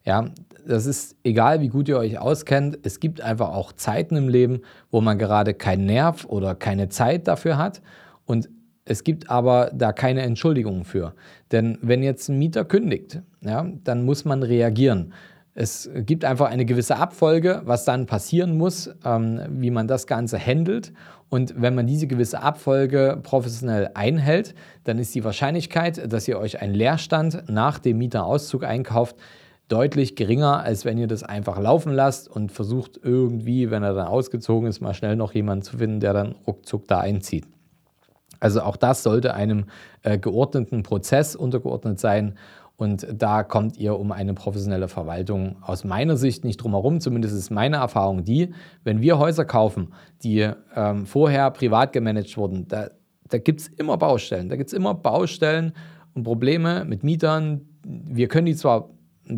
Ja, 0.04 0.30
das 0.66 0.86
ist 0.86 1.16
egal, 1.24 1.60
wie 1.60 1.68
gut 1.68 1.88
ihr 1.88 1.98
euch 1.98 2.18
auskennt. 2.18 2.78
Es 2.82 3.00
gibt 3.00 3.20
einfach 3.20 3.50
auch 3.50 3.72
Zeiten 3.72 4.16
im 4.16 4.28
Leben, 4.28 4.60
wo 4.90 5.00
man 5.00 5.18
gerade 5.18 5.54
keinen 5.54 5.86
Nerv 5.86 6.24
oder 6.26 6.54
keine 6.54 6.88
Zeit 6.88 7.28
dafür 7.28 7.58
hat. 7.58 7.82
Und 8.24 8.48
es 8.84 9.04
gibt 9.04 9.30
aber 9.30 9.70
da 9.74 9.92
keine 9.92 10.22
Entschuldigung 10.22 10.84
für. 10.84 11.14
Denn 11.52 11.78
wenn 11.82 12.02
jetzt 12.02 12.28
ein 12.28 12.38
Mieter 12.38 12.64
kündigt, 12.64 13.20
ja, 13.40 13.66
dann 13.84 14.04
muss 14.04 14.24
man 14.24 14.42
reagieren. 14.42 15.12
Es 15.54 15.90
gibt 15.94 16.24
einfach 16.24 16.48
eine 16.48 16.64
gewisse 16.64 16.96
Abfolge, 16.96 17.62
was 17.64 17.84
dann 17.84 18.06
passieren 18.06 18.56
muss, 18.56 18.90
ähm, 19.04 19.40
wie 19.50 19.70
man 19.70 19.88
das 19.88 20.06
Ganze 20.06 20.38
handelt. 20.38 20.92
Und 21.28 21.54
wenn 21.60 21.74
man 21.74 21.86
diese 21.86 22.06
gewisse 22.06 22.42
Abfolge 22.42 23.18
professionell 23.22 23.90
einhält, 23.94 24.54
dann 24.84 24.98
ist 24.98 25.14
die 25.14 25.24
Wahrscheinlichkeit, 25.24 26.12
dass 26.12 26.26
ihr 26.28 26.38
euch 26.38 26.62
einen 26.62 26.74
Leerstand 26.74 27.44
nach 27.48 27.78
dem 27.78 27.98
Mieterauszug 27.98 28.64
einkauft, 28.64 29.16
deutlich 29.70 30.16
geringer, 30.16 30.60
als 30.60 30.84
wenn 30.84 30.98
ihr 30.98 31.06
das 31.06 31.22
einfach 31.22 31.58
laufen 31.58 31.92
lasst 31.92 32.28
und 32.28 32.50
versucht 32.50 33.00
irgendwie, 33.02 33.70
wenn 33.70 33.82
er 33.82 33.94
dann 33.94 34.08
ausgezogen 34.08 34.68
ist, 34.68 34.80
mal 34.80 34.94
schnell 34.94 35.16
noch 35.16 35.32
jemanden 35.32 35.62
zu 35.62 35.78
finden, 35.78 36.00
der 36.00 36.12
dann 36.12 36.34
ruckzuck 36.46 36.88
da 36.88 36.98
einzieht. 36.98 37.46
Also 38.40 38.62
auch 38.62 38.76
das 38.76 39.02
sollte 39.02 39.34
einem 39.34 39.66
äh, 40.02 40.18
geordneten 40.18 40.82
Prozess 40.82 41.36
untergeordnet 41.36 42.00
sein. 42.00 42.34
Und 42.76 43.06
da 43.12 43.42
kommt 43.42 43.76
ihr 43.76 43.98
um 43.98 44.10
eine 44.10 44.32
professionelle 44.32 44.88
Verwaltung 44.88 45.56
aus 45.60 45.84
meiner 45.84 46.16
Sicht 46.16 46.44
nicht 46.44 46.56
drum 46.56 46.72
herum. 46.72 47.00
Zumindest 47.00 47.36
ist 47.36 47.50
meine 47.50 47.76
Erfahrung 47.76 48.24
die, 48.24 48.54
wenn 48.84 49.02
wir 49.02 49.18
Häuser 49.18 49.44
kaufen, 49.44 49.92
die 50.22 50.50
ähm, 50.74 51.04
vorher 51.04 51.50
privat 51.50 51.92
gemanagt 51.92 52.36
wurden, 52.38 52.66
da, 52.68 52.88
da 53.28 53.38
gibt 53.38 53.60
es 53.60 53.68
immer 53.68 53.98
Baustellen. 53.98 54.48
Da 54.48 54.56
gibt 54.56 54.68
es 54.68 54.72
immer 54.72 54.94
Baustellen 54.94 55.74
und 56.14 56.24
Probleme 56.24 56.86
mit 56.86 57.04
Mietern. 57.04 57.60
Wir 57.84 58.28
können 58.28 58.46
die 58.46 58.56
zwar 58.56 58.88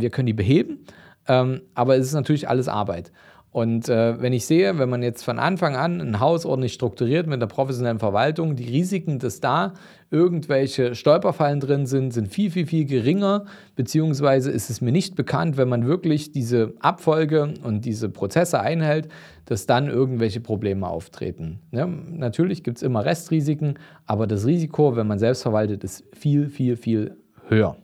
wir 0.01 0.11
können 0.11 0.27
die 0.27 0.33
beheben, 0.33 0.85
ähm, 1.29 1.63
aber 1.75 1.97
es 1.97 2.07
ist 2.07 2.15
natürlich 2.15 2.49
alles 2.49 2.69
Arbeit. 2.69 3.13
Und 3.53 3.91
äh, 3.91 4.21
wenn 4.21 4.33
ich 4.33 4.47
sehe, 4.47 4.79
wenn 4.79 4.89
man 4.89 5.03
jetzt 5.03 5.23
von 5.23 5.39
Anfang 5.39 5.77
an 5.77 6.01
ein 6.01 6.21
Haus 6.21 6.47
ordentlich 6.47 6.73
strukturiert 6.73 7.27
mit 7.27 7.35
einer 7.35 7.47
professionellen 7.47 7.99
Verwaltung, 7.99 8.57
die 8.57 8.65
Risiken, 8.65 9.19
dass 9.19 9.41
da 9.41 9.75
irgendwelche 10.11 10.95
Stolperfallen 10.95 11.61
drin 11.61 11.85
sind, 11.85 12.13
sind 12.13 12.29
viel, 12.29 12.51
viel, 12.51 12.67
viel 12.67 12.87
geringer, 12.87 13.45
beziehungsweise 13.77 14.51
ist 14.51 14.71
es 14.71 14.81
mir 14.81 14.91
nicht 14.91 15.17
bekannt, 15.17 15.59
wenn 15.59 15.69
man 15.69 15.87
wirklich 15.87 16.33
diese 16.33 16.73
Abfolge 16.81 17.53
und 17.63 17.85
diese 17.85 18.09
Prozesse 18.09 18.59
einhält, 18.59 19.09
dass 19.45 19.67
dann 19.67 19.89
irgendwelche 19.89 20.41
Probleme 20.41 20.89
auftreten. 20.89 21.61
Ja, 21.73 21.87
natürlich 21.87 22.63
gibt 22.63 22.79
es 22.79 22.83
immer 22.83 23.05
Restrisiken, 23.05 23.75
aber 24.07 24.27
das 24.27 24.47
Risiko, 24.47 24.97
wenn 24.97 25.07
man 25.07 25.19
selbst 25.19 25.43
verwaltet, 25.43 25.85
ist 25.85 26.05
viel, 26.15 26.49
viel, 26.49 26.79
viel 26.79 27.17
höher. 27.49 27.77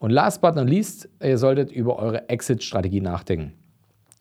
Und 0.00 0.10
last 0.10 0.40
but 0.40 0.56
not 0.56 0.68
least, 0.68 1.10
ihr 1.22 1.36
solltet 1.36 1.70
über 1.70 1.98
eure 1.98 2.30
Exit-Strategie 2.30 3.02
nachdenken. 3.02 3.52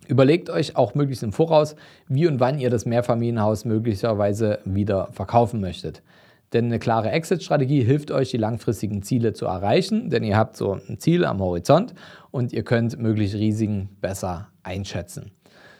Überlegt 0.10 0.50
euch 0.50 0.76
auch 0.76 0.94
möglichst 0.94 1.24
im 1.24 1.32
Voraus, 1.32 1.78
wie 2.10 2.28
und 2.28 2.42
wann 2.42 2.60
ihr 2.60 2.70
das 2.70 2.86
Mehrfamilienhaus 2.86 3.64
möglicherweise 3.64 4.60
wieder 4.66 5.08
verkaufen 5.14 5.62
möchtet. 5.62 6.04
Denn 6.52 6.66
eine 6.66 6.80
klare 6.80 7.12
Exit-Strategie 7.12 7.82
hilft 7.82 8.12
euch, 8.12 8.30
die 8.32 8.38
langfristigen 8.38 9.04
Ziele 9.04 9.32
zu 9.32 9.46
erreichen, 9.46 10.10
denn 10.10 10.26
ihr 10.26 10.36
habt 10.36 10.58
so 10.58 10.74
ein 10.74 11.00
Ziel 11.00 11.24
am 11.24 11.40
Horizont 11.40 11.94
und 12.30 12.52
ihr 12.52 12.64
könnt 12.64 13.00
mögliche 13.00 13.38
Risiken 13.38 13.88
besser 14.02 14.50
einschätzen. 14.64 15.32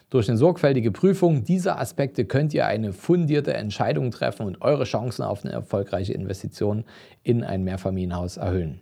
Durch 0.08 0.30
eine 0.30 0.38
sorgfältige 0.38 0.92
Prüfung 0.92 1.44
dieser 1.44 1.78
Aspekte 1.78 2.24
könnt 2.24 2.54
ihr 2.54 2.66
eine 2.66 2.94
fundierte 2.94 3.52
Entscheidung 3.52 4.10
treffen 4.12 4.46
und 4.46 4.62
eure 4.62 4.84
Chancen 4.84 5.24
auf 5.24 5.44
eine 5.44 5.52
erfolgreiche 5.52 6.14
Investition 6.14 6.84
in 7.22 7.44
ein 7.44 7.64
Mehrfamilienhaus 7.64 8.38
erhöhen. 8.38 8.80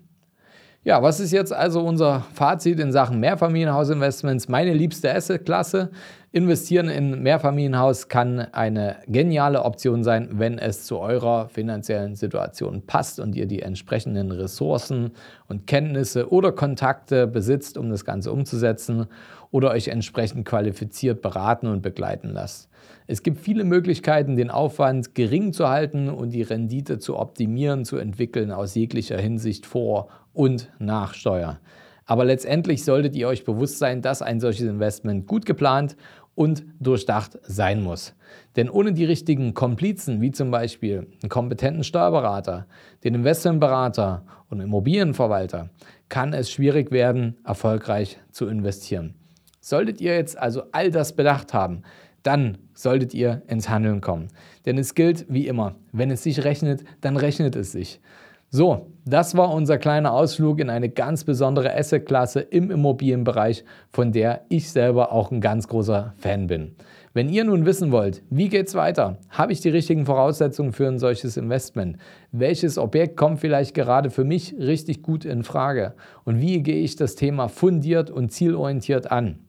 Ja, 0.89 1.03
was 1.03 1.21
ist 1.21 1.33
jetzt 1.33 1.53
also 1.53 1.83
unser 1.83 2.21
Fazit 2.33 2.81
in 2.81 2.93
Sachen 2.93 3.21
Mehrfamilienhausinvestments? 3.21 4.49
Meine 4.49 4.73
liebste 4.73 5.15
Assetklasse. 5.15 5.91
Investieren 6.33 6.89
in 6.89 7.23
Mehrfamilienhaus 7.23 8.09
kann 8.09 8.41
eine 8.41 8.97
geniale 9.07 9.65
Option 9.65 10.03
sein, 10.03 10.31
wenn 10.39 10.57
es 10.57 10.85
zu 10.85 10.99
eurer 10.99 11.51
finanziellen 11.51 12.15
Situation 12.15 12.87
passt 12.87 13.21
und 13.21 13.37
ihr 13.37 13.45
die 13.45 13.61
entsprechenden 13.61 14.33
Ressourcen 14.33 15.11
und 15.47 15.67
Kenntnisse 15.67 16.33
oder 16.33 16.53
Kontakte 16.53 17.27
besitzt, 17.27 17.77
um 17.77 17.91
das 17.91 18.07
Ganze 18.07 18.33
umzusetzen 18.33 19.09
oder 19.51 19.73
euch 19.73 19.89
entsprechend 19.89 20.47
qualifiziert 20.47 21.21
beraten 21.21 21.67
und 21.67 21.83
begleiten 21.83 22.31
lasst. 22.31 22.71
Es 23.07 23.23
gibt 23.23 23.39
viele 23.39 23.65
Möglichkeiten, 23.65 24.37
den 24.37 24.51
Aufwand 24.51 25.15
gering 25.15 25.53
zu 25.53 25.69
halten 25.69 26.09
und 26.09 26.31
die 26.31 26.43
Rendite 26.43 26.99
zu 26.99 27.19
optimieren, 27.19 27.85
zu 27.85 27.97
entwickeln 27.97 28.53
aus 28.53 28.75
jeglicher 28.75 29.19
Hinsicht 29.19 29.67
vor 29.67 30.09
und 30.39 30.71
nach 30.79 31.15
Steuer. 31.15 31.59
Aber 32.07 32.25
letztendlich 32.25 32.85
solltet 32.85 33.17
ihr 33.17 33.27
euch 33.27 33.45
bewusst 33.45 33.79
sein, 33.79 34.03
dass 34.03 34.23
ein 34.23 34.39
solches 34.39 34.69
Investment 34.69 35.27
gut 35.27 35.45
geplant 35.45 35.97
und 36.37 36.65
durchdacht 36.79 37.37
sein 37.43 37.83
muss. 37.83 38.15
Denn 38.55 38.71
ohne 38.71 38.93
die 38.93 39.05
richtigen 39.05 39.53
Komplizen, 39.53 40.21
wie 40.21 40.31
zum 40.31 40.53
Beispiel 40.53 41.09
einen 41.21 41.29
kompetenten 41.29 41.83
Steuerberater, 41.83 42.67
den 43.03 43.17
Investmentberater 43.17 44.25
und 44.49 44.61
Immobilienverwalter, 44.61 45.71
kann 46.09 46.33
es 46.33 46.53
schwierig 46.53 46.93
werden, 46.93 47.37
erfolgreich 47.45 48.21
zu 48.31 48.47
investieren. 48.47 49.15
Solltet 49.61 50.01
ihr 50.01 50.15
jetzt 50.15 50.39
also 50.39 50.63
all 50.71 50.93
das 50.93 51.17
bedacht 51.17 51.53
haben, 51.53 51.83
dann 52.23 52.59
solltet 52.75 53.13
ihr 53.13 53.43
ins 53.49 53.69
Handeln 53.69 54.01
kommen. 54.01 54.29
Denn 54.67 54.79
es 54.79 54.95
gilt 54.95 55.27
wie 55.29 55.49
immer, 55.49 55.75
wenn 55.91 56.13
es 56.13 56.23
sich 56.23 56.45
rechnet, 56.45 56.85
dann 57.01 57.17
rechnet 57.17 57.57
es 57.57 57.73
sich. 57.73 58.01
So, 58.51 58.93
das 59.05 59.37
war 59.37 59.53
unser 59.53 59.77
kleiner 59.77 60.15
Ausflug 60.15 60.59
in 60.61 60.71
eine 60.71 60.89
ganz 60.89 61.25
besondere 61.25 61.75
Assetklasse 61.77 62.41
im 62.41 62.71
Immobilienbereich, 62.71 63.63
von 63.91 64.11
der 64.11 64.47
ich 64.49 64.71
selber 64.71 65.13
auch 65.13 65.31
ein 65.31 65.43
ganz 65.43 65.69
großer 65.69 66.15
Fan 66.17 66.47
bin. 66.47 66.75
Wenn 67.13 67.29
ihr 67.29 67.45
nun 67.45 67.67
wissen 67.67 67.93
wollt, 67.93 68.23
wie 68.31 68.49
geht's 68.49 68.75
weiter? 68.75 69.19
Habe 69.29 69.53
ich 69.53 69.61
die 69.61 69.69
richtigen 69.69 70.07
Voraussetzungen 70.07 70.73
für 70.73 70.89
ein 70.89 70.99
solches 70.99 71.37
Investment? 71.37 71.99
Welches 72.33 72.79
Objekt 72.79 73.19
kommt 73.19 73.41
vielleicht 73.41 73.75
gerade 73.75 74.09
für 74.09 74.25
mich 74.25 74.55
richtig 74.59 75.03
gut 75.03 75.27
in 75.27 75.43
Frage? 75.43 75.95
Und 76.25 76.41
wie 76.41 76.63
gehe 76.63 76.83
ich 76.83 76.97
das 76.97 77.17
Thema 77.17 77.49
fundiert 77.49 78.11
und 78.11 78.33
zielorientiert 78.33 79.11
an? 79.11 79.41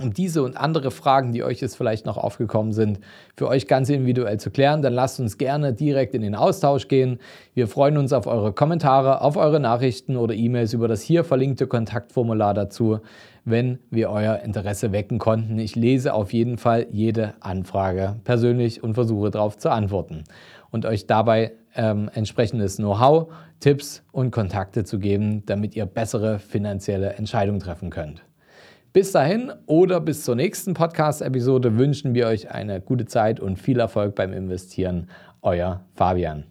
Um 0.00 0.12
diese 0.12 0.42
und 0.42 0.56
andere 0.56 0.90
Fragen, 0.90 1.32
die 1.32 1.44
euch 1.44 1.60
jetzt 1.60 1.76
vielleicht 1.76 2.04
noch 2.04 2.16
aufgekommen 2.16 2.72
sind, 2.72 2.98
für 3.36 3.46
euch 3.46 3.68
ganz 3.68 3.88
individuell 3.88 4.40
zu 4.40 4.50
klären, 4.50 4.82
dann 4.82 4.92
lasst 4.92 5.20
uns 5.20 5.38
gerne 5.38 5.72
direkt 5.72 6.14
in 6.14 6.22
den 6.22 6.34
Austausch 6.34 6.88
gehen. 6.88 7.20
Wir 7.54 7.68
freuen 7.68 7.96
uns 7.96 8.12
auf 8.12 8.26
eure 8.26 8.52
Kommentare, 8.52 9.20
auf 9.20 9.36
eure 9.36 9.60
Nachrichten 9.60 10.16
oder 10.16 10.34
E-Mails 10.34 10.72
über 10.72 10.88
das 10.88 11.00
hier 11.00 11.22
verlinkte 11.22 11.68
Kontaktformular 11.68 12.54
dazu, 12.54 12.98
wenn 13.44 13.78
wir 13.90 14.10
euer 14.10 14.40
Interesse 14.40 14.90
wecken 14.90 15.18
konnten. 15.18 15.60
Ich 15.60 15.76
lese 15.76 16.12
auf 16.12 16.32
jeden 16.32 16.58
Fall 16.58 16.86
jede 16.90 17.34
Anfrage 17.40 18.16
persönlich 18.24 18.82
und 18.82 18.94
versuche 18.94 19.30
darauf 19.30 19.58
zu 19.58 19.70
antworten 19.70 20.24
und 20.72 20.86
euch 20.86 21.06
dabei 21.06 21.52
ähm, 21.76 22.10
entsprechendes 22.12 22.76
Know-how, 22.76 23.32
Tipps 23.60 24.02
und 24.10 24.32
Kontakte 24.32 24.82
zu 24.82 24.98
geben, 24.98 25.44
damit 25.46 25.76
ihr 25.76 25.86
bessere 25.86 26.40
finanzielle 26.40 27.12
Entscheidungen 27.12 27.60
treffen 27.60 27.90
könnt. 27.90 28.24
Bis 28.94 29.10
dahin 29.10 29.52
oder 29.66 30.00
bis 30.00 30.22
zur 30.22 30.36
nächsten 30.36 30.72
Podcast-Episode 30.72 31.76
wünschen 31.76 32.14
wir 32.14 32.28
euch 32.28 32.52
eine 32.52 32.80
gute 32.80 33.06
Zeit 33.06 33.40
und 33.40 33.58
viel 33.58 33.80
Erfolg 33.80 34.14
beim 34.14 34.32
Investieren. 34.32 35.10
Euer 35.42 35.84
Fabian. 35.94 36.44